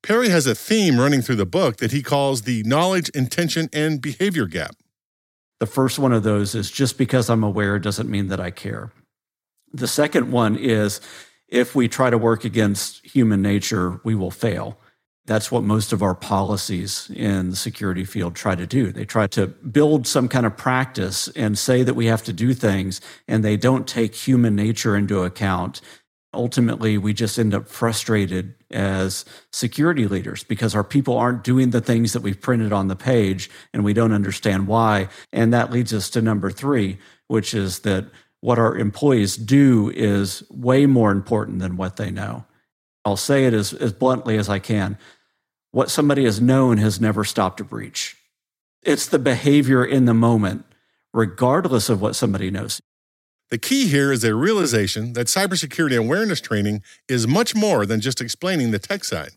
Perry 0.01 0.29
has 0.29 0.47
a 0.47 0.55
theme 0.55 0.99
running 0.99 1.21
through 1.21 1.35
the 1.35 1.45
book 1.45 1.77
that 1.77 1.91
he 1.91 2.01
calls 2.01 2.41
the 2.41 2.63
knowledge, 2.63 3.09
intention, 3.09 3.69
and 3.71 4.01
behavior 4.01 4.47
gap. 4.47 4.77
The 5.59 5.67
first 5.67 5.99
one 5.99 6.11
of 6.11 6.23
those 6.23 6.55
is 6.55 6.71
just 6.71 6.97
because 6.97 7.29
I'm 7.29 7.43
aware 7.43 7.77
doesn't 7.77 8.09
mean 8.09 8.29
that 8.29 8.39
I 8.39 8.49
care. 8.49 8.93
The 9.71 9.87
second 9.87 10.31
one 10.31 10.55
is 10.55 11.01
if 11.47 11.75
we 11.75 11.87
try 11.87 12.09
to 12.09 12.17
work 12.17 12.45
against 12.45 13.05
human 13.05 13.43
nature, 13.43 14.01
we 14.03 14.15
will 14.15 14.31
fail. 14.31 14.79
That's 15.27 15.51
what 15.51 15.63
most 15.63 15.91
of 15.91 16.03
our 16.03 16.13
policies 16.13 17.09
in 17.13 17.49
the 17.49 17.55
security 17.55 18.05
field 18.05 18.35
try 18.35 18.53
to 18.53 18.67
do. 18.67 18.91
They 18.91 19.05
try 19.05 19.25
to 19.27 19.47
build 19.47 20.05
some 20.05 20.27
kind 20.27 20.45
of 20.45 20.55
practice 20.55 21.27
and 21.29 21.57
say 21.57 21.81
that 21.81 21.95
we 21.95 22.05
have 22.05 22.23
to 22.23 22.33
do 22.33 22.53
things, 22.53 23.01
and 23.27 23.43
they 23.43 23.57
don't 23.57 23.87
take 23.87 24.13
human 24.13 24.55
nature 24.55 24.95
into 24.95 25.23
account 25.23 25.81
ultimately 26.35 26.97
we 26.97 27.13
just 27.13 27.39
end 27.39 27.53
up 27.53 27.67
frustrated 27.67 28.53
as 28.71 29.25
security 29.51 30.07
leaders 30.07 30.43
because 30.43 30.75
our 30.75 30.83
people 30.83 31.17
aren't 31.17 31.43
doing 31.43 31.71
the 31.71 31.81
things 31.81 32.13
that 32.13 32.21
we've 32.21 32.41
printed 32.41 32.71
on 32.71 32.87
the 32.87 32.95
page 32.95 33.49
and 33.73 33.83
we 33.83 33.93
don't 33.93 34.11
understand 34.11 34.67
why. 34.67 35.07
And 35.31 35.53
that 35.53 35.71
leads 35.71 35.93
us 35.93 36.09
to 36.11 36.21
number 36.21 36.51
three, 36.51 36.97
which 37.27 37.53
is 37.53 37.79
that 37.79 38.05
what 38.41 38.59
our 38.59 38.77
employees 38.77 39.37
do 39.37 39.91
is 39.95 40.43
way 40.51 40.85
more 40.85 41.11
important 41.11 41.59
than 41.59 41.77
what 41.77 41.95
they 41.95 42.11
know. 42.11 42.45
I'll 43.05 43.17
say 43.17 43.45
it 43.45 43.53
as, 43.53 43.73
as 43.73 43.93
bluntly 43.93 44.37
as 44.37 44.49
I 44.49 44.59
can. 44.59 44.97
What 45.75 45.91
somebody 45.91 46.23
has 46.23 46.39
known 46.39 46.77
has 46.77 47.01
never 47.01 47.25
stopped 47.25 47.59
a 47.59 47.63
breach. 47.65 48.15
It's 48.81 49.07
the 49.07 49.19
behavior 49.19 49.83
in 49.83 50.05
the 50.05 50.13
moment, 50.13 50.63
regardless 51.11 51.89
of 51.89 51.99
what 51.99 52.15
somebody 52.15 52.49
knows. 52.49 52.81
The 53.49 53.57
key 53.57 53.89
here 53.89 54.09
is 54.13 54.23
a 54.23 54.35
realization 54.35 55.11
that 55.13 55.27
cybersecurity 55.27 55.97
awareness 55.97 56.39
training 56.39 56.81
is 57.09 57.27
much 57.27 57.53
more 57.53 57.85
than 57.85 57.99
just 57.99 58.21
explaining 58.21 58.71
the 58.71 58.79
tech 58.79 59.03
side. 59.03 59.31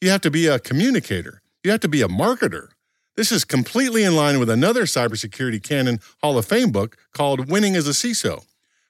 You 0.00 0.10
have 0.10 0.20
to 0.20 0.30
be 0.30 0.46
a 0.46 0.60
communicator, 0.60 1.42
you 1.64 1.72
have 1.72 1.80
to 1.80 1.88
be 1.88 2.02
a 2.02 2.08
marketer. 2.08 2.68
This 3.16 3.32
is 3.32 3.44
completely 3.44 4.04
in 4.04 4.14
line 4.14 4.38
with 4.38 4.48
another 4.48 4.84
cybersecurity 4.84 5.60
canon 5.60 5.98
Hall 6.22 6.38
of 6.38 6.46
Fame 6.46 6.70
book 6.70 6.98
called 7.12 7.50
Winning 7.50 7.74
as 7.74 7.88
a 7.88 7.90
CISO. 7.90 8.44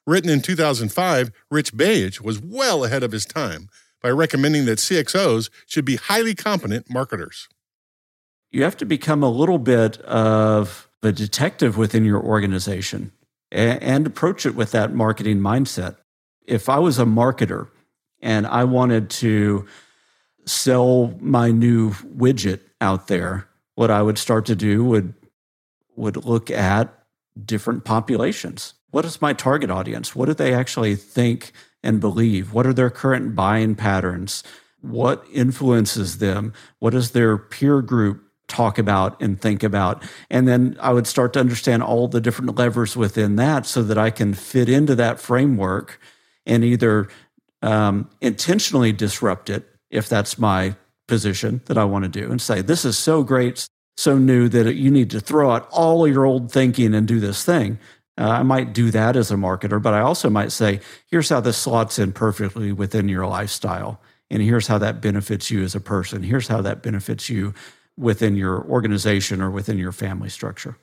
Written 0.07 0.29
in 0.29 0.43
2005, 0.43 1.31
Rich 1.51 1.73
Baich 1.73 2.21
was 2.21 2.43
well 2.43 2.85
ahead 2.85 3.03
of 3.03 3.13
his 3.13 3.25
time 3.25 3.71
by 4.03 4.11
recommending 4.11 4.65
that 4.67 4.79
CXOs 4.79 5.51
should 5.67 5.85
be 5.85 5.97
highly 5.97 6.35
competent 6.35 6.91
marketers. 6.91 7.49
You 8.51 8.65
have 8.65 8.77
to 8.79 8.85
become 8.85 9.23
a 9.23 9.31
little 9.31 9.59
bit 9.59 9.99
of 9.99 10.89
a 11.03 11.13
detective 11.13 11.77
within 11.77 12.05
your 12.05 12.21
organization 12.21 13.13
and 13.53 14.07
approach 14.07 14.47
it 14.47 14.55
with 14.55 14.71
that 14.73 14.95
marketing 14.95 15.39
mindset. 15.39 15.97
If 16.47 16.69
I 16.69 16.79
was 16.79 16.99
a 16.99 17.05
marketer 17.05 17.69
and 18.21 18.47
I 18.47 18.65
wanted 18.65 19.11
to 19.11 19.67
sell 20.47 21.15
my 21.21 21.51
new 21.51 21.91
widget 21.91 22.61
out 22.81 23.09
there, 23.09 23.49
what 23.75 23.91
I 23.91 24.03
would 24.03 24.19
start 24.19 24.47
to 24.47 24.57
do 24.57 24.85
would 24.85 25.15
would 25.97 26.25
look 26.25 26.51
at 26.51 26.93
different 27.45 27.85
populations. 27.85 28.75
What 28.91 29.05
is 29.05 29.23
my 29.23 29.33
target 29.33 29.71
audience? 29.71 30.17
What 30.17 30.27
do 30.27 30.35
they 30.35 30.55
actually 30.55 30.97
think 30.97 31.53
and 31.83 32.01
believe? 32.01 32.53
What 32.53 32.67
are 32.67 32.73
their 32.73 32.91
current 32.91 33.35
buying 33.35 33.75
patterns? 33.75 34.43
What 34.81 35.25
influences 35.33 36.19
them? 36.19 36.53
What 36.79 36.91
does 36.91 37.11
their 37.11 37.37
peer 37.37 37.83
group 37.83 38.23
talk 38.51 38.79
about 38.79 39.21
and 39.23 39.41
think 39.41 39.63
about. 39.63 40.03
And 40.29 40.47
then 40.47 40.77
I 40.81 40.93
would 40.93 41.07
start 41.07 41.33
to 41.35 41.41
understand 41.41 41.83
all 41.83 42.09
the 42.09 42.21
different 42.21 42.59
levers 42.59 42.97
within 42.97 43.37
that 43.37 43.65
so 43.65 43.83
that 43.85 43.97
I 43.97 44.11
can 44.11 44.35
fit 44.35 44.69
into 44.69 44.95
that 44.97 45.21
framework 45.21 45.99
and 46.45 46.65
either 46.65 47.09
um, 47.63 48.11
intentionally 48.21 48.93
disrupt 48.93 49.49
it 49.49 49.67
if 49.91 50.09
that's 50.09 50.39
my 50.39 50.75
position 51.07 51.61
that 51.67 51.79
I 51.79 51.85
want 51.85 52.05
to 52.05 52.09
do 52.09 52.31
and 52.31 52.43
say, 52.43 52.61
this 52.61 52.85
is 52.85 52.99
so 52.99 53.23
great, 53.23 53.67
so 53.97 54.19
new 54.19 54.49
that 54.49 54.75
you 54.75 54.91
need 54.91 55.11
to 55.11 55.21
throw 55.21 55.51
out 55.53 55.69
all 55.71 56.07
your 56.07 56.25
old 56.25 56.53
thinking 56.53 56.95
and 56.95 57.07
do 57.07 57.21
this 57.21 57.45
thing. 57.45 57.79
Uh, 58.21 58.29
I 58.29 58.43
might 58.43 58.75
do 58.75 58.91
that 58.91 59.17
as 59.17 59.31
a 59.31 59.37
marketer, 59.37 59.81
but 59.81 59.95
I 59.95 60.01
also 60.01 60.29
might 60.29 60.53
say, 60.53 60.81
here's 61.07 61.31
how 61.31 61.41
this 61.41 61.57
slots 61.57 61.99
in 61.99 62.13
perfectly 62.13 62.71
within 62.71 63.09
your 63.09 63.27
lifestyle. 63.27 63.99
And 64.31 64.43
here's 64.43 64.67
how 64.67 64.77
that 64.79 65.01
benefits 65.01 65.51
you 65.51 65.63
as 65.63 65.75
a 65.75 65.81
person. 65.81 66.23
Here's 66.23 66.49
how 66.49 66.61
that 66.61 66.83
benefits 66.83 67.31
you 67.31 67.55
within 67.97 68.37
your 68.37 68.63
organization 68.63 69.41
or 69.41 69.51
within 69.51 69.79
your 69.79 69.93
family 69.93 70.29
structure. 70.29 70.77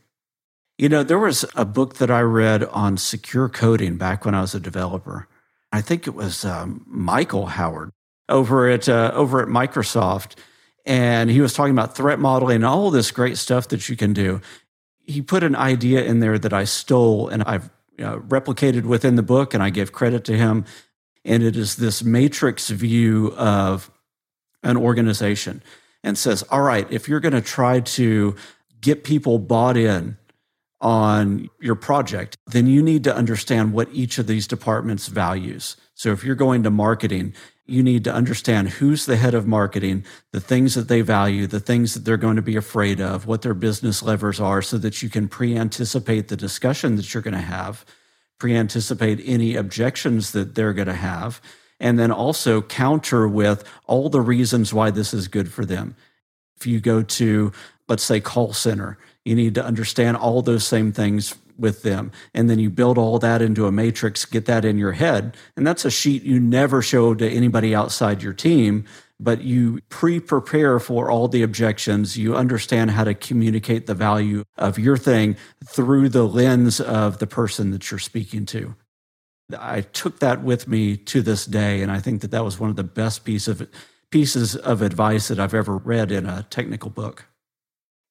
You 0.80 0.90
know, 0.90 1.04
there 1.04 1.20
was 1.20 1.46
a 1.56 1.64
book 1.64 1.98
that 1.98 2.10
I 2.10 2.22
read 2.22 2.64
on 2.66 2.98
secure 2.98 3.50
coding 3.50 3.98
back 3.98 4.26
when 4.26 4.34
I 4.34 4.42
was 4.42 4.56
a 4.56 4.60
developer. 4.60 5.28
I 5.72 5.82
think 5.82 6.08
it 6.08 6.16
was 6.16 6.44
um, 6.44 6.84
Michael 6.88 7.48
Howard 7.48 7.92
over 8.30 8.68
at 8.70 8.90
uh, 8.90 9.12
over 9.14 9.42
at 9.42 9.48
Microsoft, 9.48 10.36
and 10.86 11.30
he 11.30 11.42
was 11.42 11.54
talking 11.54 11.72
about 11.72 11.96
threat 11.96 12.20
modeling 12.20 12.58
and 12.58 12.66
all 12.66 12.90
this 12.90 13.12
great 13.12 13.38
stuff 13.38 13.68
that 13.70 13.90
you 13.90 13.96
can 13.96 14.14
do. 14.14 14.42
He 15.08 15.24
put 15.24 15.44
an 15.44 15.56
idea 15.56 16.04
in 16.04 16.20
there 16.20 16.38
that 16.38 16.54
I 16.54 16.66
stole 16.66 17.30
and 17.30 17.42
I've 17.44 17.72
uh, 18.00 18.18
replicated 18.20 18.84
within 18.84 19.16
the 19.16 19.24
book, 19.24 19.56
and 19.56 19.64
I 19.64 19.72
give 19.72 19.92
credit 19.92 20.24
to 20.26 20.38
him. 20.38 20.66
And 21.26 21.42
it 21.42 21.56
is 21.56 21.78
this 21.78 22.04
matrix 22.04 22.70
view 22.70 23.34
of 23.36 23.90
an 24.62 24.78
organization 24.78 25.64
and 26.04 26.16
says, 26.16 26.44
all 26.52 26.62
right, 26.62 26.90
if 26.92 27.10
you're 27.10 27.20
going 27.20 27.34
to 27.34 27.42
try 27.42 27.80
to 27.80 28.36
get 28.82 29.04
people 29.04 29.40
bought 29.40 29.78
in 29.78 30.18
on 30.80 31.50
your 31.60 31.76
project, 31.76 32.38
then 32.46 32.68
you 32.68 32.84
need 32.84 33.04
to 33.06 33.16
understand 33.16 33.74
what 33.74 33.90
each 33.92 34.20
of 34.20 34.28
these 34.28 34.46
departments 34.46 35.08
values. 35.08 35.76
So 35.96 36.12
if 36.12 36.24
you're 36.24 36.36
going 36.36 36.62
to 36.64 36.70
marketing, 36.70 37.34
you 37.68 37.84
need 37.84 38.06
to 38.06 38.14
understand 38.14 38.70
who's 38.70 39.06
the 39.06 39.18
head 39.18 39.34
of 39.34 39.46
marketing, 39.46 40.06
the 40.32 40.40
things 40.40 40.74
that 40.76 40.88
they 40.88 41.02
value, 41.02 41.46
the 41.46 41.60
things 41.60 41.94
that 41.94 42.06
they're 42.06 42.18
going 42.18 42.38
to 42.38 42.42
be 42.42 42.56
afraid 42.56 43.02
of, 43.02 43.28
what 43.28 43.42
their 43.42 43.54
business 43.54 44.02
levers 44.02 44.40
are, 44.40 44.62
so 44.62 44.78
that 44.78 45.04
you 45.04 45.10
can 45.10 45.28
pre 45.28 45.56
anticipate 45.56 46.30
the 46.30 46.38
discussion 46.38 46.96
that 46.96 47.14
you're 47.14 47.24
going 47.24 47.34
to 47.34 47.40
have, 47.40 47.86
pre 48.40 48.56
anticipate 48.56 49.22
any 49.26 49.56
objections 49.56 50.32
that 50.32 50.56
they're 50.56 50.74
going 50.74 50.88
to 50.88 50.94
have, 50.94 51.42
and 51.80 52.00
then 52.00 52.12
also 52.12 52.62
counter 52.62 53.28
with 53.28 53.64
all 53.86 54.10
the 54.10 54.22
reasons 54.22 54.74
why 54.74 54.90
this 54.90 55.14
is 55.14 55.28
good 55.28 55.52
for 55.52 55.66
them. 55.66 55.96
If 56.56 56.66
you 56.66 56.80
go 56.80 57.04
to, 57.04 57.52
let's 57.88 58.04
say, 58.04 58.22
call 58.22 58.54
center, 58.54 58.98
you 59.26 59.36
need 59.36 59.56
to 59.56 59.64
understand 59.64 60.18
all 60.18 60.42
those 60.42 60.66
same 60.66 60.94
things 60.94 61.36
with 61.58 61.84
them. 61.84 62.12
And 62.34 62.50
then 62.50 62.60
you 62.60 62.70
build 62.70 62.98
all 62.98 63.20
that 63.20 63.42
into 63.42 63.66
a 63.66 63.72
matrix, 63.72 64.26
get 64.26 64.46
that 64.46 64.66
in 64.66 64.78
your 64.78 64.94
head. 64.94 65.36
And 65.56 65.66
that's 65.66 65.86
a 65.86 65.92
sheet 65.92 66.24
you 66.24 66.40
never 66.40 66.82
show 66.82 67.14
to 67.16 67.30
anybody 67.30 67.74
outside 67.74 68.22
your 68.24 68.34
team 68.34 68.86
but 69.20 69.42
you 69.42 69.80
pre 69.90 70.20
prepare 70.20 70.80
for 70.80 71.10
all 71.10 71.28
the 71.28 71.42
objections. 71.42 72.18
You 72.18 72.36
understand 72.36 72.92
how 72.92 73.04
to 73.04 73.14
communicate 73.14 73.88
the 73.88 73.96
value 73.96 74.44
of 74.58 74.78
your 74.78 74.98
thing 74.98 75.36
through 75.66 76.10
the 76.10 76.28
lens 76.28 76.80
of 76.80 77.20
the 77.20 77.28
person 77.28 77.72
that 77.72 77.90
you're 77.90 78.00
speaking 78.00 78.46
to. 78.48 78.76
I 79.58 79.82
took 79.82 80.20
that 80.20 80.44
with 80.44 80.68
me 80.68 80.98
to 80.98 81.22
this 81.22 81.46
day, 81.46 81.82
and 81.82 81.92
I 81.92 82.00
think 82.00 82.22
that 82.22 82.32
that 82.32 82.44
was 82.44 82.60
one 82.60 82.70
of 82.70 82.76
the 82.76 82.84
best 82.84 83.24
piece 83.24 83.48
of, 83.48 83.68
pieces 84.12 84.56
of 84.56 84.82
advice 84.82 85.30
that 85.30 85.40
I've 85.40 85.54
ever 85.54 85.78
read 85.78 86.12
in 86.12 86.26
a 86.26 86.44
technical 86.50 86.90
book. 86.90 87.26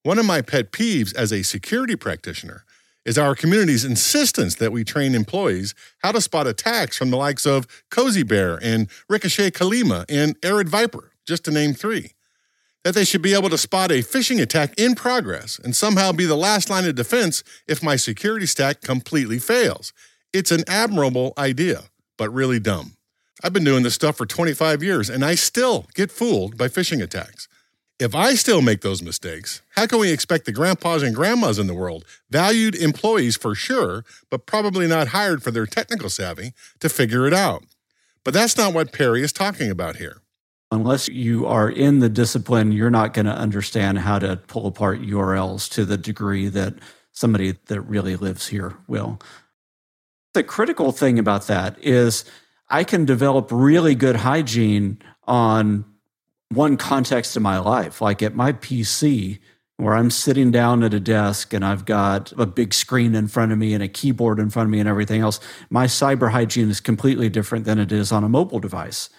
One 0.03 0.19
of 0.19 0.25
my 0.25 0.41
pet 0.41 0.73
peeves 0.73 1.15
as 1.15 1.33
a 1.33 1.43
security 1.43 1.97
practitioner 1.97 2.65
is 3.07 3.17
our 3.17 3.37
community's 3.37 3.85
insistence 3.85 4.57
that 4.57 4.73
we 4.73 4.85
train 4.85 5.15
employees 5.15 5.75
how 6.01 6.11
to 6.13 6.21
spot 6.21 6.47
attacks 6.47 6.99
from 6.99 7.11
the 7.11 7.17
likes 7.17 7.47
of 7.47 7.67
Cozy 7.89 8.25
Bear 8.25 8.59
and 8.61 8.89
Ricochet 9.09 9.53
Chollima 9.53 10.05
and 10.11 10.37
Arid 10.43 10.69
Viper, 10.69 11.13
just 11.25 11.45
to 11.45 11.53
name 11.53 11.73
three. 11.73 12.11
That 12.83 12.95
they 12.95 13.05
should 13.05 13.23
be 13.23 13.35
able 13.35 13.49
to 13.51 13.59
spot 13.59 13.91
a 13.91 14.03
phishing 14.03 14.43
attack 14.43 14.75
in 14.79 14.97
progress 14.97 15.59
and 15.59 15.75
somehow 15.75 16.13
be 16.13 16.27
the 16.27 16.37
last 16.37 16.69
line 16.69 16.85
of 16.85 16.97
defense 16.97 17.45
if 17.67 17.83
my 17.83 17.97
security 17.97 18.47
stack 18.47 18.81
completely 18.81 19.39
fails. 19.39 19.93
It's 20.33 20.51
an 20.51 20.65
admirable 20.67 21.33
idea, 21.39 21.85
but 22.19 22.31
really 22.31 22.59
dumb. 22.59 22.97
I've 23.43 23.53
been 23.53 23.65
doing 23.65 23.85
this 23.85 23.95
stuff 23.95 24.17
for 24.17 24.27
25 24.27 24.83
years 24.83 25.09
and 25.09 25.25
I 25.25 25.37
still 25.37 25.87
get 25.95 26.11
fooled 26.11 26.59
by 26.59 26.69
phishing 26.69 27.03
attacks. 27.03 27.49
If 27.99 28.15
I 28.15 28.35
still 28.35 28.61
make 28.61 28.83
those 28.83 29.03
mistakes, 29.03 29.63
how 29.75 29.87
can 29.87 29.99
we 29.99 30.13
expect 30.13 30.45
the 30.45 30.53
grandpas 30.53 31.03
and 31.03 31.15
grandmas 31.15 31.59
in 31.59 31.67
the 31.67 31.73
world, 31.73 32.05
valued 32.29 32.75
employees 32.75 33.39
for 33.39 33.55
sure, 33.55 34.05
but 34.29 34.45
probably 34.45 34.87
not 34.87 35.09
hired 35.09 35.43
for 35.43 35.51
their 35.51 35.65
technical 35.65 36.11
savvy, 36.11 36.53
to 36.81 36.91
figure 36.91 37.27
it 37.27 37.33
out? 37.33 37.65
But 38.23 38.35
that's 38.35 38.59
not 38.59 38.75
what 38.75 38.93
Perry 38.93 39.23
is 39.23 39.33
talking 39.33 39.71
about 39.71 39.97
here. 39.97 40.21
Unless 40.71 41.09
you 41.09 41.47
are 41.47 41.71
in 41.71 42.01
the 42.01 42.11
discipline, 42.11 42.71
you're 42.71 42.91
not 42.91 43.15
going 43.15 43.25
to 43.25 43.33
understand 43.33 44.01
how 44.01 44.19
to 44.19 44.37
pull 44.37 44.67
apart 44.67 45.01
URLs 45.01 45.71
to 45.71 45.87
the 45.87 45.97
degree 45.97 46.49
that 46.49 46.75
somebody 47.13 47.55
that 47.69 47.81
really 47.81 48.17
lives 48.17 48.49
here 48.49 48.77
will. 48.87 49.19
The 50.35 50.43
critical 50.43 50.93
thing 50.93 51.19
about 51.19 51.47
that 51.47 51.79
is 51.83 52.27
I 52.69 52.85
can 52.85 53.07
develop 53.07 53.49
really 53.51 53.95
good 53.95 54.17
hygiene 54.17 54.99
on 55.25 55.87
one 56.51 56.77
context 56.77 57.37
in 57.37 57.43
my 57.43 57.59
life, 57.59 58.01
like 58.01 58.23
at 58.23 58.35
my 58.35 58.53
PC, 58.53 59.39
where 59.79 59.95
I'm 59.95 60.11
sitting 60.11 60.51
down 60.51 60.83
at 60.83 60.95
a 60.95 61.01
desk 61.01 61.53
and 61.53 61.65
I've 61.65 61.85
got 61.85 62.33
a 62.39 62.47
big 62.47 62.73
screen 62.73 63.15
in 63.15 63.29
front 63.29 63.53
of 63.53 63.59
me 63.59 63.75
and 63.75 63.83
a 63.83 63.89
keyboard 63.89 64.39
in 64.39 64.49
front 64.49 64.69
of 64.69 64.71
me 64.71 64.81
and 64.81 64.89
everything 64.89 65.21
else, 65.21 65.39
my 65.69 65.87
cyber 65.87 66.31
hygiene 66.31 66.71
is 66.71 66.81
completely 66.81 67.29
different 67.29 67.67
than 67.67 67.79
it 67.79 67.93
is 67.93 68.11
on 68.11 68.25
a 68.25 68.29
mobile 68.29 68.59
device. 68.59 69.11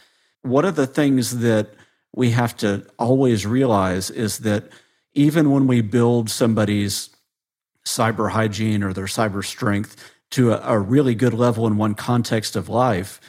One 0.42 0.66
of 0.66 0.76
the 0.76 0.88
things 0.88 1.40
that 1.40 1.70
we 2.16 2.32
have 2.32 2.58
to 2.58 2.86
always 2.98 3.46
realize 3.46 4.10
is 4.10 4.40
that 4.40 4.70
even 5.14 5.52
when 5.52 5.68
we 5.68 5.82
build 5.82 6.30
somebody's 6.30 7.10
cyber 7.86 8.32
hygiene 8.32 8.84
or 8.84 8.94
their 8.94 9.06
cyber 9.06 9.46
strength 9.46 10.12
to 10.32 10.54
a, 10.54 10.76
a 10.76 10.80
really 10.80 11.16
good 11.16 11.34
level 11.34 11.68
in 11.68 11.78
one 11.78 11.94
context 11.94 12.56
of 12.56 12.68
life, 12.68 13.22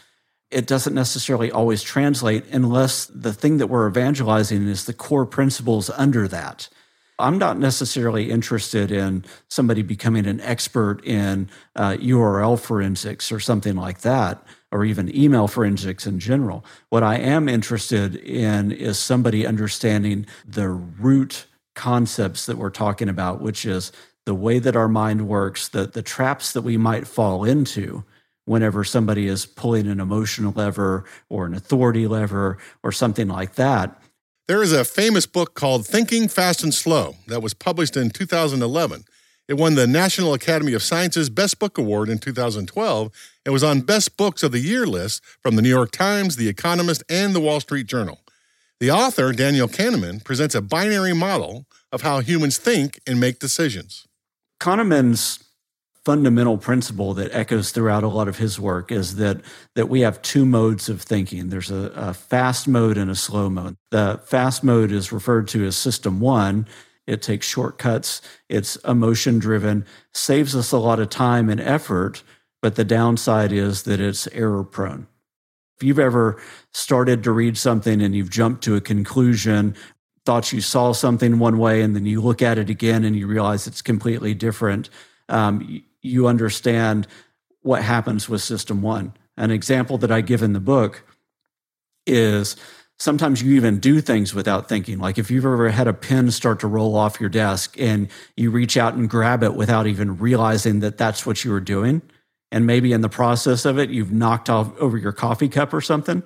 it 0.51 0.67
doesn't 0.67 0.95
necessarily 0.95 1.51
always 1.51 1.83
translate 1.83 2.45
unless 2.53 3.07
the 3.07 3.33
thing 3.33 3.59
that 3.59 3.67
we're 3.67 3.89
evangelizing 3.89 4.67
is 4.67 4.87
the 4.87 4.95
core 4.95 5.27
principles 5.27 5.91
under 5.91 6.27
that. 6.29 6.69
I'm 7.19 7.37
not 7.37 7.59
necessarily 7.59 8.31
interested 8.31 8.93
in 8.93 9.25
somebody 9.49 9.83
becoming 9.83 10.27
an 10.27 10.41
expert 10.41 11.05
in 11.05 11.51
uh, 11.75 11.97
URL 12.01 12.59
forensics 12.59 13.33
or 13.33 13.41
something 13.41 13.75
like 13.75 14.03
that, 14.03 14.43
or 14.71 14.85
even 14.85 15.15
email 15.15 15.49
forensics 15.49 16.07
in 16.07 16.21
general. 16.21 16.65
What 16.91 17.03
I 17.03 17.17
am 17.19 17.49
interested 17.49 18.15
in 18.15 18.71
is 18.71 18.99
somebody 18.99 19.47
understanding 19.47 20.27
the 20.47 20.69
root 20.69 21.47
concepts 21.75 22.47
that 22.47 22.57
we're 22.57 22.71
talking 22.71 23.09
about, 23.09 23.41
which 23.41 23.65
is 23.65 23.91
the 24.25 24.35
way 24.35 24.61
that 24.61 24.77
our 24.77 24.89
mind 24.89 25.27
works, 25.27 25.69
the, 25.69 25.87
the 25.87 26.03
traps 26.03 26.53
that 26.53 26.63
we 26.63 26.77
might 26.77 27.07
fall 27.07 27.45
into 27.45 28.05
whenever 28.49 28.83
somebody 28.83 29.27
is 29.27 29.47
pulling 29.47 29.87
an 29.87 30.01
emotional 30.01 30.53
lever 30.57 31.05
or 31.29 31.47
an 31.47 31.55
authority 31.55 32.07
lever 32.07 32.59
or 32.83 32.91
something 32.91 33.29
like 33.29 33.55
that. 33.55 34.01
There 34.49 34.63
is 34.63 34.73
a 34.73 34.85
famous 34.85 35.27
book 35.27 35.55
called 35.55 35.87
Thinking 35.87 36.27
Fast 36.27 36.63
and 36.63 36.73
Slow 36.73 37.17
that 37.27 37.43
was 37.43 37.53
published 37.53 37.97
in 37.97 38.09
2011. 38.11 39.05
It 39.47 39.55
won 39.55 39.75
the 39.75 39.87
National 39.87 40.35
Academy 40.35 40.73
of 40.73 40.83
Sciences 40.83 41.31
Best 41.31 41.59
Book 41.59 41.79
Award 41.79 42.09
in 42.09 42.19
2012 42.19 43.11
and 43.45 43.53
was 43.53 43.65
on 43.65 43.83
Best 43.83 44.17
Books 44.17 44.43
of 44.43 44.53
the 44.53 44.61
Year 44.61 44.87
list 44.87 45.23
from 45.43 45.57
the 45.57 45.63
New 45.63 45.69
York 45.69 45.91
Times, 45.91 46.37
The 46.37 46.49
Economist, 46.49 47.03
and 47.09 47.35
the 47.35 47.41
Wall 47.41 47.61
Street 47.61 47.87
Journal. 47.87 48.21
The 48.81 48.91
author, 48.91 49.33
Daniel 49.33 49.69
Kahneman, 49.69 50.23
presents 50.23 50.55
a 50.55 50.63
binary 50.63 51.15
model 51.15 51.67
of 51.91 52.03
how 52.03 52.21
humans 52.21 52.59
think 52.59 53.01
and 53.07 53.19
make 53.19 53.39
decisions. 53.39 54.07
Kahneman's 54.61 55.48
fundamental 56.09 56.57
principle 56.57 57.13
that 57.13 57.31
echoes 57.35 57.71
throughout 57.71 58.03
a 58.03 58.09
lot 58.09 58.29
of 58.29 58.39
his 58.39 58.59
work 58.59 58.91
is 58.91 59.17
that 59.17 59.43
that 59.75 59.91
we 59.91 60.01
have 60.01 60.23
two 60.23 60.47
modes 60.47 60.89
of 60.89 61.03
thinking. 61.03 61.51
There's 61.51 61.71
a, 61.71 61.93
a 61.95 62.15
fast 62.15 62.67
mode 62.67 62.97
and 62.97 63.11
a 63.11 63.15
slow 63.15 63.51
mode. 63.51 63.77
The 63.91 64.19
fast 64.25 64.65
mode 64.65 64.91
is 64.91 65.13
referred 65.13 65.49
to 65.49 65.67
as 65.67 65.77
system 65.77 66.19
one. 66.19 66.67
It 67.07 67.21
takes 67.21 67.47
shortcuts. 67.47 68.23
It's 68.49 68.77
emotion 68.77 69.39
driven, 69.39 69.85
saves 70.15 70.57
us 70.57 70.73
a 70.73 70.79
lot 70.79 70.99
of 70.99 71.11
time 71.11 71.51
and 71.51 71.61
effort. 71.61 72.23
But 72.63 72.77
the 72.77 72.87
downside 72.87 73.53
is 73.53 73.83
that 73.83 74.01
it's 74.01 74.27
error 74.29 74.65
prone. 74.65 75.09
If 75.77 75.83
you've 75.87 75.99
ever 75.99 76.41
started 76.73 77.23
to 77.25 77.33
read 77.33 77.59
something 77.59 78.01
and 78.01 78.15
you've 78.15 78.31
jumped 78.31 78.65
to 78.65 78.77
a 78.77 78.81
conclusion, 78.81 79.75
thought 80.25 80.55
you 80.55 80.63
saw 80.63 80.93
something 80.93 81.39
one 81.39 81.59
way, 81.59 81.83
and 81.83 81.95
then 81.95 82.07
you 82.07 82.23
look 82.23 82.41
at 82.41 82.57
it 82.57 82.71
again 82.71 83.05
and 83.05 83.15
you 83.15 83.27
realize 83.27 83.67
it's 83.67 83.83
completely 83.83 84.33
different, 84.33 84.89
um, 85.29 85.83
you 86.03 86.27
understand 86.27 87.07
what 87.63 87.83
happens 87.83 88.29
with 88.29 88.43
system 88.43 88.83
one. 88.83 89.13
An 89.37 89.51
example 89.51 89.99
that 89.99 90.11
I 90.11 90.21
give 90.21 90.43
in 90.43 90.53
the 90.53 90.61
book 90.61 91.05
is 92.07 92.57
sometimes 92.99 93.43
you 93.43 93.55
even 93.55 93.79
do 93.79 94.01
things 94.01 94.35
without 94.35 94.69
thinking. 94.69 94.99
Like 94.99 95.19
if 95.19 95.31
you've 95.31 95.45
ever 95.45 95.69
had 95.71 95.87
a 95.87 95.93
pen 95.93 96.31
start 96.31 96.61
to 96.61 96.67
roll 96.67 96.97
off 96.97 97.21
your 97.21 97.29
desk 97.29 97.79
and 97.79 98.09
you 98.37 98.51
reach 98.51 98.77
out 98.77 98.95
and 98.95 99.09
grab 99.09 99.43
it 99.43 99.55
without 99.55 99.87
even 99.87 100.19
realizing 100.19 100.81
that 100.81 100.99
that's 100.99 101.25
what 101.25 101.45
you 101.45 101.51
were 101.51 101.61
doing. 101.61 102.03
And 102.51 102.67
maybe 102.67 102.93
in 102.93 103.03
the 103.03 103.09
process 103.09 103.65
of 103.65 103.79
it, 103.79 103.91
you've 103.91 104.13
knocked 104.13 104.49
off 104.49 104.77
over 104.79 104.97
your 104.97 105.13
coffee 105.13 105.49
cup 105.49 105.73
or 105.73 105.81
something. 105.81 106.23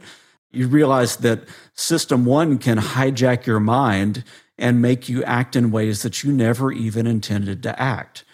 You 0.52 0.68
realize 0.68 1.16
that 1.16 1.42
system 1.74 2.24
one 2.24 2.58
can 2.58 2.78
hijack 2.78 3.46
your 3.46 3.60
mind 3.60 4.22
and 4.58 4.80
make 4.80 5.08
you 5.08 5.24
act 5.24 5.56
in 5.56 5.72
ways 5.72 6.02
that 6.02 6.22
you 6.22 6.32
never 6.32 6.70
even 6.70 7.06
intended 7.06 7.62
to 7.64 7.80
act. 7.80 8.24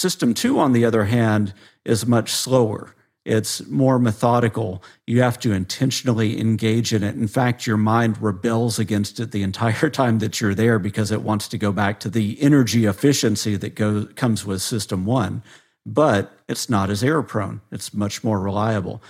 System 0.00 0.32
two, 0.32 0.58
on 0.58 0.72
the 0.72 0.86
other 0.86 1.04
hand, 1.04 1.52
is 1.84 2.06
much 2.06 2.32
slower. 2.32 2.94
It's 3.26 3.66
more 3.66 3.98
methodical. 3.98 4.82
You 5.06 5.20
have 5.20 5.38
to 5.40 5.52
intentionally 5.52 6.40
engage 6.40 6.94
in 6.94 7.02
it. 7.02 7.16
In 7.16 7.28
fact, 7.28 7.66
your 7.66 7.76
mind 7.76 8.16
rebels 8.18 8.78
against 8.78 9.20
it 9.20 9.30
the 9.30 9.42
entire 9.50 9.90
time 9.90 10.20
that 10.20 10.40
you're 10.40 10.54
there 10.54 10.78
because 10.78 11.12
it 11.12 11.20
wants 11.20 11.48
to 11.48 11.58
go 11.58 11.70
back 11.70 12.00
to 12.00 12.08
the 12.08 12.40
energy 12.40 12.86
efficiency 12.86 13.56
that 13.56 13.74
goes, 13.74 14.08
comes 14.14 14.46
with 14.46 14.62
system 14.62 15.04
one. 15.04 15.42
But 15.84 16.32
it's 16.48 16.70
not 16.70 16.88
as 16.88 17.04
error 17.04 17.22
prone, 17.22 17.60
it's 17.70 17.92
much 17.92 18.24
more 18.24 18.40
reliable. 18.40 19.02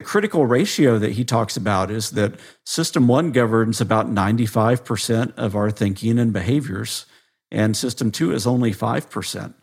The 0.00 0.06
critical 0.06 0.46
ratio 0.46 0.98
that 0.98 1.12
he 1.12 1.24
talks 1.24 1.56
about 1.56 1.88
is 1.88 2.10
that 2.10 2.34
system 2.66 3.06
one 3.06 3.30
governs 3.30 3.80
about 3.80 4.10
95% 4.10 5.34
of 5.36 5.54
our 5.54 5.70
thinking 5.70 6.18
and 6.18 6.32
behaviors, 6.32 7.06
and 7.52 7.76
system 7.76 8.10
two 8.10 8.32
is 8.32 8.44
only 8.44 8.74
5%. 8.74 9.54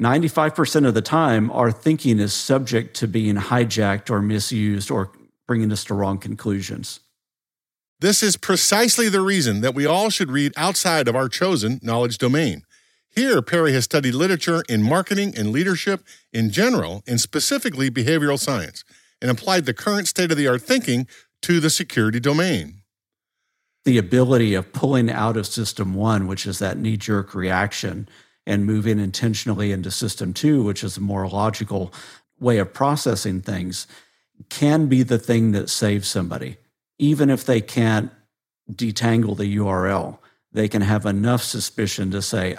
95% 0.00 0.86
of 0.86 0.94
the 0.94 1.02
time, 1.02 1.50
our 1.50 1.70
thinking 1.70 2.18
is 2.18 2.32
subject 2.32 2.96
to 2.96 3.06
being 3.06 3.36
hijacked 3.36 4.08
or 4.08 4.22
misused 4.22 4.90
or 4.90 5.12
bringing 5.46 5.70
us 5.70 5.84
to 5.84 5.94
wrong 5.94 6.16
conclusions. 6.16 7.00
This 8.00 8.22
is 8.22 8.38
precisely 8.38 9.10
the 9.10 9.20
reason 9.20 9.60
that 9.60 9.74
we 9.74 9.84
all 9.84 10.08
should 10.08 10.30
read 10.30 10.54
outside 10.56 11.06
of 11.06 11.14
our 11.14 11.28
chosen 11.28 11.80
knowledge 11.82 12.16
domain. 12.16 12.62
Here, 13.14 13.42
Perry 13.42 13.72
has 13.74 13.84
studied 13.84 14.14
literature 14.14 14.62
in 14.70 14.82
marketing 14.82 15.34
and 15.36 15.52
leadership 15.52 16.02
in 16.32 16.50
general, 16.50 17.02
and 17.06 17.20
specifically 17.20 17.90
behavioral 17.90 18.38
science, 18.38 18.84
and 19.20 19.30
applied 19.30 19.66
the 19.66 19.74
current 19.74 20.08
state 20.08 20.30
of 20.30 20.38
the 20.38 20.48
art 20.48 20.62
thinking 20.62 21.06
to 21.42 21.60
the 21.60 21.68
security 21.68 22.20
domain. 22.20 22.80
The 23.84 23.98
ability 23.98 24.54
of 24.54 24.72
pulling 24.72 25.10
out 25.10 25.36
of 25.36 25.46
system 25.46 25.92
one, 25.92 26.26
which 26.26 26.46
is 26.46 26.58
that 26.60 26.78
knee 26.78 26.96
jerk 26.96 27.34
reaction, 27.34 28.08
and 28.46 28.66
move 28.66 28.86
in 28.86 28.98
intentionally 28.98 29.72
into 29.72 29.90
system 29.90 30.32
two, 30.32 30.62
which 30.62 30.82
is 30.82 30.96
a 30.96 31.00
more 31.00 31.28
logical 31.28 31.92
way 32.38 32.58
of 32.58 32.72
processing 32.72 33.40
things, 33.40 33.86
can 34.48 34.86
be 34.86 35.02
the 35.02 35.18
thing 35.18 35.52
that 35.52 35.68
saves 35.68 36.08
somebody. 36.08 36.56
Even 36.98 37.30
if 37.30 37.44
they 37.44 37.60
can't 37.60 38.10
detangle 38.70 39.36
the 39.36 39.56
URL, 39.56 40.18
they 40.52 40.68
can 40.68 40.82
have 40.82 41.06
enough 41.06 41.42
suspicion 41.42 42.10
to 42.10 42.22
say, 42.22 42.56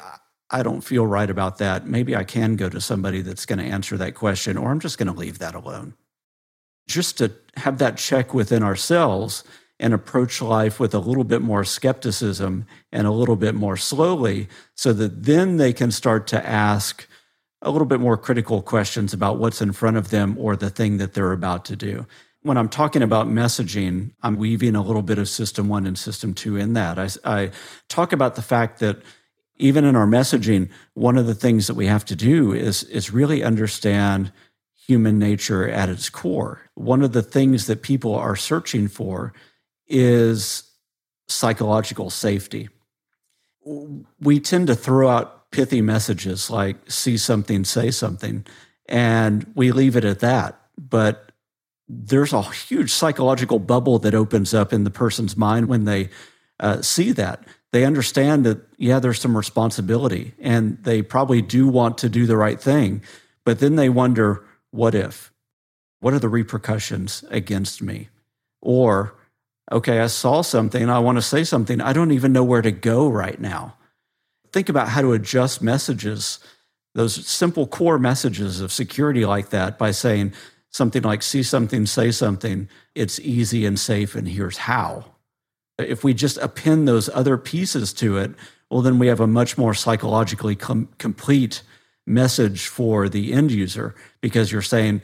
I 0.49 0.63
don't 0.63 0.81
feel 0.81 1.05
right 1.05 1.29
about 1.29 1.57
that. 1.59 1.87
Maybe 1.87 2.15
I 2.15 2.23
can 2.23 2.55
go 2.55 2.69
to 2.69 2.81
somebody 2.81 3.21
that's 3.21 3.45
going 3.45 3.59
to 3.59 3.65
answer 3.65 3.97
that 3.97 4.15
question, 4.15 4.57
or 4.57 4.69
I'm 4.69 4.79
just 4.79 4.97
going 4.97 5.11
to 5.11 5.17
leave 5.17 5.39
that 5.39 5.55
alone. 5.55 5.93
Just 6.87 7.17
to 7.19 7.31
have 7.57 7.77
that 7.77 7.97
check 7.97 8.33
within 8.33 8.63
ourselves 8.63 9.43
and 9.81 9.93
approach 9.95 10.41
life 10.41 10.79
with 10.79 10.93
a 10.93 10.99
little 10.99 11.23
bit 11.23 11.41
more 11.41 11.63
skepticism 11.63 12.65
and 12.91 13.07
a 13.07 13.11
little 13.11 13.35
bit 13.35 13.55
more 13.55 13.75
slowly 13.75 14.47
so 14.75 14.93
that 14.93 15.23
then 15.23 15.57
they 15.57 15.73
can 15.73 15.91
start 15.91 16.27
to 16.27 16.47
ask 16.47 17.07
a 17.63 17.71
little 17.71 17.87
bit 17.87 17.99
more 17.99 18.15
critical 18.15 18.61
questions 18.61 19.11
about 19.11 19.39
what's 19.39 19.61
in 19.61 19.71
front 19.73 19.97
of 19.97 20.11
them 20.11 20.37
or 20.37 20.55
the 20.55 20.69
thing 20.69 20.97
that 20.97 21.13
they're 21.13 21.31
about 21.31 21.65
to 21.65 21.75
do. 21.75 22.05
When 22.43 22.57
I'm 22.57 22.69
talking 22.69 23.01
about 23.01 23.27
messaging, 23.27 24.11
I'm 24.21 24.35
weaving 24.35 24.75
a 24.75 24.83
little 24.83 25.01
bit 25.01 25.17
of 25.17 25.27
system 25.27 25.67
one 25.67 25.87
and 25.87 25.97
system 25.97 26.33
two 26.33 26.57
in 26.57 26.73
that. 26.73 26.99
I, 26.99 27.09
I 27.25 27.51
talk 27.89 28.13
about 28.13 28.35
the 28.35 28.41
fact 28.41 28.79
that 28.79 28.97
even 29.57 29.83
in 29.83 29.95
our 29.95 30.07
messaging, 30.07 30.69
one 30.93 31.17
of 31.17 31.25
the 31.25 31.35
things 31.35 31.67
that 31.67 31.75
we 31.75 31.87
have 31.87 32.05
to 32.05 32.15
do 32.15 32.53
is, 32.53 32.83
is 32.83 33.11
really 33.11 33.43
understand 33.43 34.31
human 34.75 35.17
nature 35.17 35.67
at 35.67 35.89
its 35.89 36.09
core. 36.09 36.69
One 36.75 37.03
of 37.03 37.13
the 37.13 37.21
things 37.21 37.67
that 37.67 37.83
people 37.83 38.15
are 38.15 38.35
searching 38.35 38.87
for 38.87 39.33
is 39.91 40.63
psychological 41.27 42.09
safety. 42.09 42.69
We 44.19 44.39
tend 44.39 44.67
to 44.67 44.75
throw 44.75 45.09
out 45.09 45.51
pithy 45.51 45.81
messages 45.81 46.49
like 46.49 46.89
see 46.89 47.17
something, 47.17 47.65
say 47.65 47.91
something, 47.91 48.45
and 48.87 49.51
we 49.53 49.71
leave 49.71 49.95
it 49.95 50.05
at 50.05 50.19
that. 50.19 50.59
But 50.77 51.31
there's 51.87 52.33
a 52.33 52.41
huge 52.41 52.91
psychological 52.91 53.59
bubble 53.59 53.99
that 53.99 54.15
opens 54.15 54.53
up 54.53 54.71
in 54.71 54.85
the 54.85 54.89
person's 54.89 55.35
mind 55.35 55.67
when 55.67 55.83
they 55.83 56.09
uh, 56.59 56.81
see 56.81 57.11
that. 57.11 57.43
They 57.71 57.85
understand 57.85 58.45
that, 58.45 58.61
yeah, 58.77 58.99
there's 58.99 59.19
some 59.19 59.35
responsibility 59.35 60.33
and 60.39 60.81
they 60.83 61.01
probably 61.01 61.41
do 61.41 61.67
want 61.67 61.97
to 61.99 62.09
do 62.09 62.25
the 62.25 62.37
right 62.37 62.59
thing. 62.59 63.01
But 63.45 63.59
then 63.59 63.75
they 63.75 63.89
wonder, 63.89 64.45
what 64.71 64.95
if? 64.95 65.31
What 65.99 66.13
are 66.13 66.19
the 66.19 66.29
repercussions 66.29 67.23
against 67.29 67.81
me? 67.81 68.09
Or, 68.61 69.15
okay, 69.71 69.99
I 69.99 70.07
saw 70.07 70.41
something, 70.41 70.89
I 70.89 70.99
want 70.99 71.17
to 71.17 71.21
say 71.21 71.43
something, 71.43 71.81
I 71.81 71.93
don't 71.93 72.11
even 72.11 72.33
know 72.33 72.43
where 72.43 72.61
to 72.61 72.71
go 72.71 73.07
right 73.07 73.39
now. 73.39 73.75
Think 74.51 74.69
about 74.69 74.89
how 74.89 75.01
to 75.01 75.13
adjust 75.13 75.61
messages, 75.61 76.39
those 76.93 77.25
simple 77.25 77.67
core 77.67 77.99
messages 77.99 78.59
of 78.59 78.71
security 78.71 79.25
like 79.25 79.49
that, 79.49 79.77
by 79.77 79.91
saying 79.91 80.33
something 80.69 81.03
like, 81.03 81.21
see 81.21 81.43
something, 81.43 81.85
say 81.85 82.11
something, 82.11 82.67
it's 82.95 83.19
easy 83.19 83.65
and 83.65 83.79
safe, 83.79 84.15
and 84.15 84.27
here's 84.27 84.57
how. 84.57 85.05
If 85.77 86.03
we 86.03 86.13
just 86.13 86.37
append 86.37 86.87
those 86.87 87.09
other 87.09 87.37
pieces 87.37 87.93
to 87.93 88.17
it, 88.17 88.31
well, 88.69 88.81
then 88.81 88.99
we 88.99 89.07
have 89.07 89.19
a 89.19 89.27
much 89.27 89.57
more 89.57 89.73
psychologically 89.73 90.55
com- 90.55 90.89
complete 90.97 91.61
message 92.05 92.67
for 92.67 93.09
the 93.09 93.33
end 93.33 93.51
user 93.51 93.95
because 94.21 94.51
you're 94.51 94.61
saying, 94.61 95.01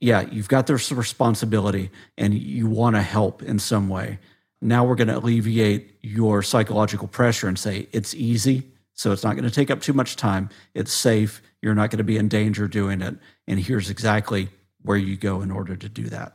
yeah, 0.00 0.22
you've 0.22 0.48
got 0.48 0.66
this 0.66 0.90
responsibility 0.90 1.90
and 2.16 2.34
you 2.34 2.66
want 2.66 2.96
to 2.96 3.02
help 3.02 3.42
in 3.42 3.58
some 3.58 3.88
way. 3.88 4.18
Now 4.62 4.84
we're 4.84 4.94
going 4.94 5.08
to 5.08 5.16
alleviate 5.16 5.96
your 6.02 6.42
psychological 6.42 7.08
pressure 7.08 7.48
and 7.48 7.58
say 7.58 7.88
it's 7.92 8.14
easy. 8.14 8.64
So 8.94 9.12
it's 9.12 9.24
not 9.24 9.34
going 9.34 9.48
to 9.48 9.54
take 9.54 9.70
up 9.70 9.80
too 9.80 9.94
much 9.94 10.16
time. 10.16 10.50
It's 10.74 10.92
safe. 10.92 11.40
You're 11.62 11.74
not 11.74 11.90
going 11.90 11.98
to 11.98 12.04
be 12.04 12.18
in 12.18 12.28
danger 12.28 12.68
doing 12.68 13.00
it. 13.00 13.16
And 13.46 13.58
here's 13.58 13.88
exactly 13.88 14.48
where 14.82 14.96
you 14.96 15.16
go 15.16 15.42
in 15.42 15.50
order 15.50 15.76
to 15.76 15.88
do 15.88 16.04
that. 16.04 16.34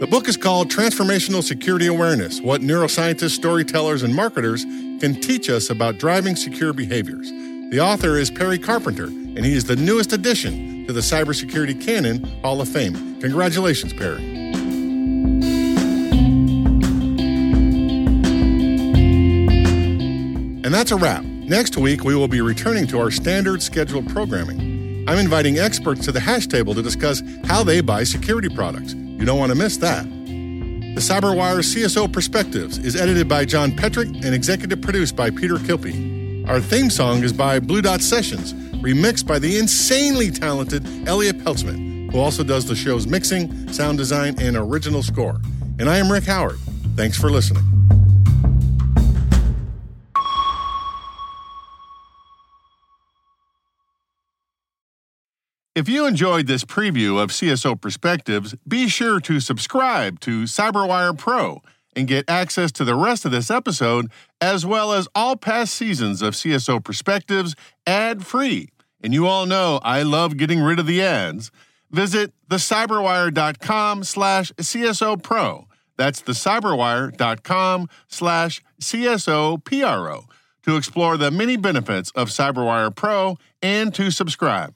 The 0.00 0.08
book 0.08 0.28
is 0.28 0.36
called 0.36 0.68
Transformational 0.68 1.42
Security 1.42 1.86
Awareness 1.86 2.40
What 2.40 2.60
Neuroscientists, 2.60 3.30
Storytellers, 3.30 4.02
and 4.02 4.14
Marketers 4.14 4.64
Can 4.64 5.20
Teach 5.20 5.48
Us 5.48 5.70
About 5.70 5.98
Driving 5.98 6.34
Secure 6.34 6.72
Behaviors. 6.72 7.30
The 7.72 7.80
author 7.80 8.18
is 8.18 8.30
Perry 8.30 8.58
Carpenter, 8.58 9.06
and 9.06 9.46
he 9.46 9.54
is 9.54 9.64
the 9.64 9.76
newest 9.76 10.12
addition 10.12 10.86
to 10.86 10.92
the 10.92 11.00
Cybersecurity 11.00 11.80
Canon 11.82 12.22
Hall 12.42 12.60
of 12.60 12.68
Fame. 12.68 13.18
Congratulations, 13.18 13.94
Perry. 13.94 14.22
And 20.62 20.66
that's 20.66 20.90
a 20.90 20.96
wrap. 20.96 21.24
Next 21.24 21.78
week, 21.78 22.04
we 22.04 22.14
will 22.14 22.28
be 22.28 22.42
returning 22.42 22.86
to 22.88 23.00
our 23.00 23.10
standard 23.10 23.62
scheduled 23.62 24.06
programming. 24.06 25.08
I'm 25.08 25.18
inviting 25.18 25.58
experts 25.58 26.04
to 26.04 26.12
the 26.12 26.20
hash 26.20 26.48
table 26.48 26.74
to 26.74 26.82
discuss 26.82 27.22
how 27.46 27.64
they 27.64 27.80
buy 27.80 28.04
security 28.04 28.50
products. 28.50 28.92
You 28.92 29.24
don't 29.24 29.38
want 29.38 29.50
to 29.50 29.56
miss 29.56 29.78
that. 29.78 30.04
The 30.04 31.00
CyberWire 31.00 31.62
CSO 31.64 32.12
Perspectives 32.12 32.76
is 32.76 32.96
edited 32.96 33.28
by 33.28 33.46
John 33.46 33.72
Petrik 33.72 34.14
and 34.22 34.34
executive 34.34 34.82
produced 34.82 35.16
by 35.16 35.30
Peter 35.30 35.54
Kilpe. 35.54 36.11
Our 36.46 36.60
theme 36.60 36.90
song 36.90 37.22
is 37.22 37.32
by 37.32 37.60
Blue 37.60 37.80
Dot 37.80 38.00
Sessions, 38.00 38.52
remixed 38.82 39.26
by 39.26 39.38
the 39.38 39.58
insanely 39.58 40.30
talented 40.30 40.84
Elliot 41.08 41.38
Peltzman, 41.38 42.10
who 42.10 42.18
also 42.18 42.42
does 42.42 42.66
the 42.66 42.74
show's 42.74 43.06
mixing, 43.06 43.72
sound 43.72 43.96
design, 43.96 44.34
and 44.40 44.56
original 44.56 45.04
score. 45.04 45.40
And 45.78 45.88
I 45.88 45.98
am 45.98 46.10
Rick 46.10 46.24
Howard. 46.24 46.58
Thanks 46.96 47.16
for 47.16 47.30
listening. 47.30 47.62
If 55.74 55.88
you 55.88 56.06
enjoyed 56.06 56.48
this 56.48 56.64
preview 56.64 57.22
of 57.22 57.30
CSO 57.30 57.80
Perspectives, 57.80 58.54
be 58.66 58.88
sure 58.88 59.20
to 59.20 59.40
subscribe 59.40 60.20
to 60.20 60.42
CyberWire 60.42 61.16
Pro 61.16 61.62
and 61.94 62.08
get 62.08 62.28
access 62.28 62.72
to 62.72 62.84
the 62.84 62.94
rest 62.94 63.24
of 63.24 63.30
this 63.32 63.50
episode, 63.50 64.10
as 64.40 64.64
well 64.64 64.92
as 64.92 65.08
all 65.14 65.36
past 65.36 65.74
seasons 65.74 66.22
of 66.22 66.34
CSO 66.34 66.82
Perspectives 66.82 67.54
ad 67.86 68.26
free. 68.26 68.68
And 69.02 69.12
you 69.12 69.26
all 69.26 69.46
know 69.46 69.80
I 69.82 70.02
love 70.02 70.36
getting 70.36 70.60
rid 70.60 70.78
of 70.78 70.86
the 70.86 71.02
ads. 71.02 71.50
Visit 71.90 72.32
thecyberwire.com 72.48 74.04
slash 74.04 74.52
CSO 74.52 75.22
Pro. 75.22 75.66
That's 75.96 76.22
thecyberwire.com 76.22 77.88
slash 78.08 78.62
CSO 78.80 79.62
PRO 79.64 80.24
to 80.64 80.76
explore 80.76 81.16
the 81.16 81.30
many 81.30 81.56
benefits 81.56 82.10
of 82.12 82.28
CyberWire 82.28 82.94
Pro 82.94 83.36
and 83.60 83.94
to 83.94 84.10
subscribe. 84.10 84.74